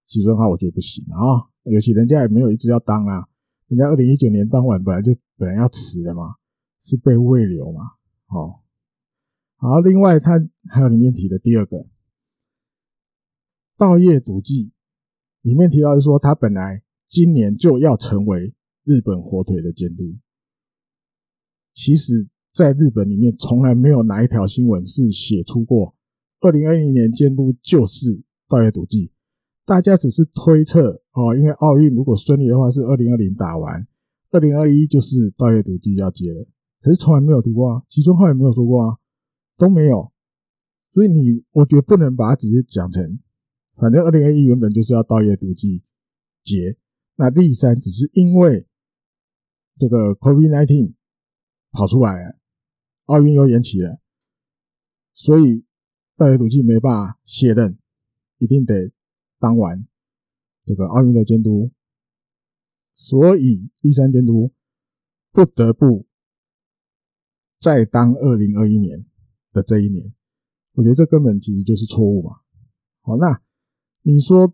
[0.07, 1.45] 吉村浩，我觉得不行啊。
[1.65, 3.27] 尤其人家也没有一直要当啊，
[3.67, 6.33] 人家二零一九年当晚本来就本来要辞的嘛，
[6.79, 7.81] 是被慰留嘛。
[8.31, 8.63] 好，
[9.57, 11.85] 好，另外他还有里面提的第二个
[13.75, 14.71] 稻叶笃纪，
[15.41, 18.55] 里面提到是说他本来今年就要成为
[18.85, 20.15] 日本火腿的监督，
[21.73, 22.29] 其实。
[22.53, 25.95] 在日本里面，从来没有哪一条新闻是写出过
[26.41, 29.13] 二零二零年监督就是稻叶笃纪，
[29.65, 33.87] 大家只是推测哦，因为奥运如果顺利的话是二零二零打完，
[34.31, 36.45] 二零二一就是稻叶笃纪要接了，
[36.81, 38.97] 可是从来没有提过啊，吉村浩也没有说过啊，
[39.55, 40.11] 都没有，
[40.93, 43.19] 所以你我觉得不能把它直接讲成，
[43.75, 45.83] 反正二零二一原本就是要稻叶笃纪
[46.43, 46.77] 接，
[47.15, 48.67] 那栗山只是因为
[49.77, 50.95] 这个 COVID-19
[51.71, 52.35] 跑出来了，
[53.05, 53.99] 奥运又延期了，
[55.13, 55.63] 所以
[56.17, 57.77] 道野笃纪没办法卸任，
[58.39, 58.91] 一定得
[59.37, 59.85] 当完
[60.65, 61.71] 这个奥运的监督，
[62.95, 64.51] 所以第三监督
[65.31, 66.07] 不得不
[67.61, 69.05] 再当二零二一年
[69.53, 70.11] 的这一年，
[70.73, 72.31] 我觉得这根本其实就是错误嘛。
[73.01, 73.39] 好，那
[74.01, 74.51] 你说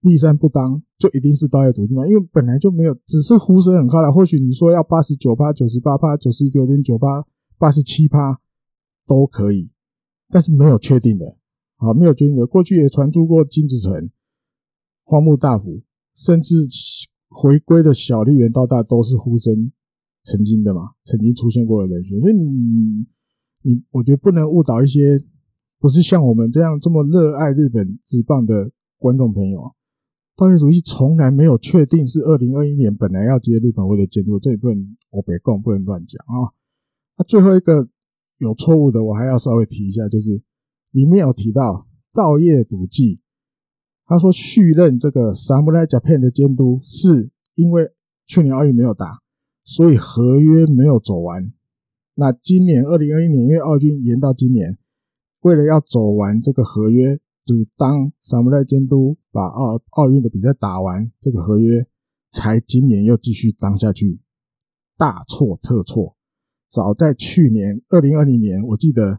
[0.00, 0.82] 第三不当？
[0.98, 2.06] 就一定是道野笃纪吗？
[2.06, 4.12] 因为本来就没有，只是呼声很高了。
[4.12, 7.26] 或许你说要八十九趴、九十八趴、九十九点九趴、
[7.56, 8.40] 八十七趴
[9.06, 9.70] 都可以，
[10.28, 11.36] 但是没有确定的
[11.76, 12.46] 啊，没有确定的。
[12.46, 14.10] 过去也传出过金子诚、
[15.04, 15.82] 荒木大辅，
[16.16, 16.54] 甚至
[17.28, 19.72] 回归的小笠原道大都是呼声
[20.24, 22.20] 曾经的嘛，曾经出现过的人选。
[22.20, 23.06] 所以你
[23.62, 25.22] 你，我觉得不能误导一些
[25.78, 29.70] 不是像我们这样这么热爱日本职棒的观众朋友啊。
[30.34, 36.50] 道业主席从来没有确定是二零二一年本来要接日本会的监督，这一部分我别讲，不能乱讲啊。
[37.18, 37.86] 那最后一个
[38.38, 40.42] 有错误的，我还要稍微提一下，就是
[40.92, 43.20] 里面有提到道野笃纪，
[44.06, 47.90] 他说续任这个 Samurai Japan 的监督，是因为
[48.26, 49.20] 去年奥运没有打，
[49.64, 51.52] 所以合约没有走完。
[52.14, 54.78] 那今年二零二一年因为奥运延到今年，
[55.40, 57.20] 为了要走完这个合约。
[57.44, 61.84] 就是当萨姆赖监督把奥奥运的比赛打完，这个合约
[62.30, 64.20] 才今年又继续当下去，
[64.96, 66.16] 大错特错。
[66.68, 69.18] 早在去年二零二零年，我记得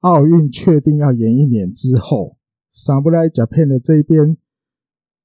[0.00, 2.36] 奥运确定要延一年之后，
[2.68, 4.36] 萨姆莱甲片的这一边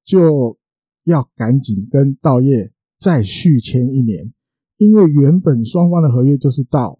[0.05, 0.57] 就
[1.03, 4.34] 要赶紧跟道野再续签一年，
[4.78, 7.00] 因为原本双方的合约就是到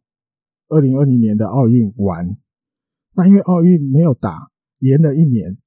[0.70, 2.38] 二零二零年的奥运完，
[3.16, 4.50] 那因为奥运没有打。
[4.82, 5.58] 延了一年，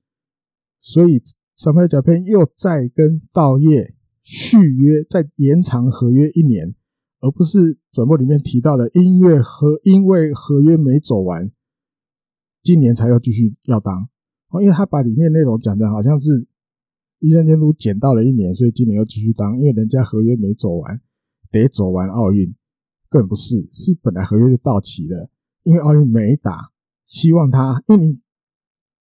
[0.80, 1.20] 所以
[1.54, 6.74] 萨姆莱 Japan 又再跟道野续约，再延长合约一年，
[7.20, 11.52] 而不是转播里面提到的，音乐合因为合约没走完，
[12.62, 14.08] 今年才要继续要当。
[14.62, 16.46] 因为他把里面内容讲的好像是
[17.22, 21.00] 医生监督捡到了一年，所以今年要继续当，因为人家合约没走完，
[21.50, 22.54] 得走完奥运，
[23.08, 25.30] 更不是，是本来合约就到期了，
[25.62, 26.72] 因为奥运没打，
[27.06, 28.20] 希望他，因为你。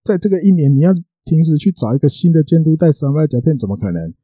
[0.04, 0.92] 在这个一年，你要
[1.26, 4.16] 停止去找一个新的监督带萨姆莱 Japan，怎么可能？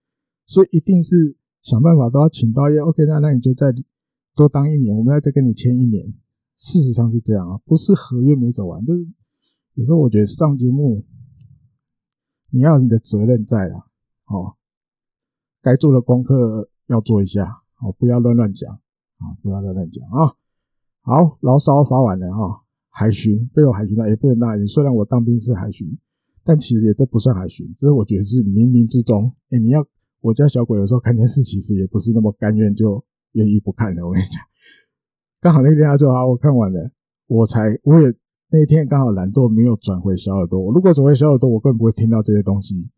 [0.48, 2.80] 所以一定是想办法都要请道野。
[2.80, 3.68] OK，那那你就再
[4.36, 6.04] 多当一年，我们要再跟你签一年。
[6.56, 9.08] 事实上是这样啊，不是合约没走完，就是
[9.76, 11.06] 有时候我觉得上节目
[12.50, 13.87] 你要有你的责任在啦，
[14.28, 14.56] 哦，
[15.62, 17.44] 该做的功课要做一下，
[17.82, 20.36] 哦，不要乱乱讲啊，不要乱乱讲啊。
[21.02, 22.64] 好，牢骚发完了哈。
[22.90, 24.66] 海巡被我海巡到也不能那。
[24.66, 25.88] 虽然我当兵是海巡，
[26.44, 29.32] 但其实也这不算海巡，只是我觉得是冥冥之中。
[29.52, 29.86] 哎、你要
[30.20, 34.06] 我家小鬼有时候看电视，其实也不是那么甘愿就愿意不看的。
[34.06, 34.42] 我跟你讲，
[35.40, 36.92] 刚好那天他就好，我看完了，
[37.28, 38.14] 我才我也
[38.50, 40.60] 那天刚好懒惰没有转回小耳朵。
[40.60, 42.90] 我如果转回小耳朵，我更不会听到这些东西。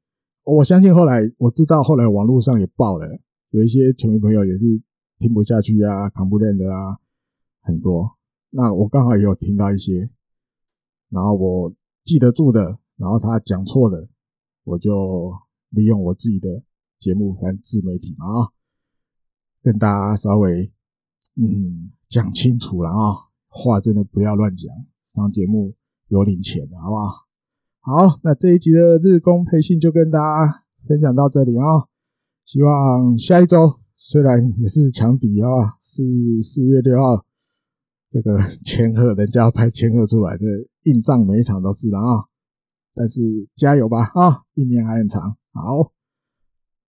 [0.50, 3.08] 我相信后来我知道，后来网络上也爆了，
[3.52, 4.66] 有一些球迷朋友也是
[5.18, 7.00] 听不下去啊，扛不练的啊，
[7.62, 8.18] 很多。
[8.50, 10.10] 那我刚好也有听到一些，
[11.10, 11.74] 然后我
[12.04, 14.10] 记得住的，然后他讲错的，
[14.64, 15.34] 我就
[15.70, 16.64] 利用我自己的
[17.00, 18.50] 节目，反正自媒体嘛啊，
[19.62, 20.72] 跟大家稍微
[21.36, 24.68] 嗯讲清楚了啊，话真的不要乱讲，
[25.04, 25.76] 上节目
[26.08, 27.29] 有领钱的，好不好？
[27.82, 31.88] 好，那这一集的日工培训就跟大家分享到这里啊，
[32.46, 36.04] 希望下一周虽然也是强敌啊，是
[36.42, 37.26] 四月六号。
[38.12, 40.46] 这个千鹤，人家要派千鹤出来，这
[40.90, 42.26] 硬仗每一场都是的啊！
[42.96, 43.22] 但是
[43.56, 45.38] 加油吧啊，一年还很长。
[45.54, 45.92] 好，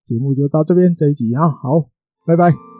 [0.04, 1.92] 节目就到这边这一集啊，好，
[2.26, 2.71] 拜拜。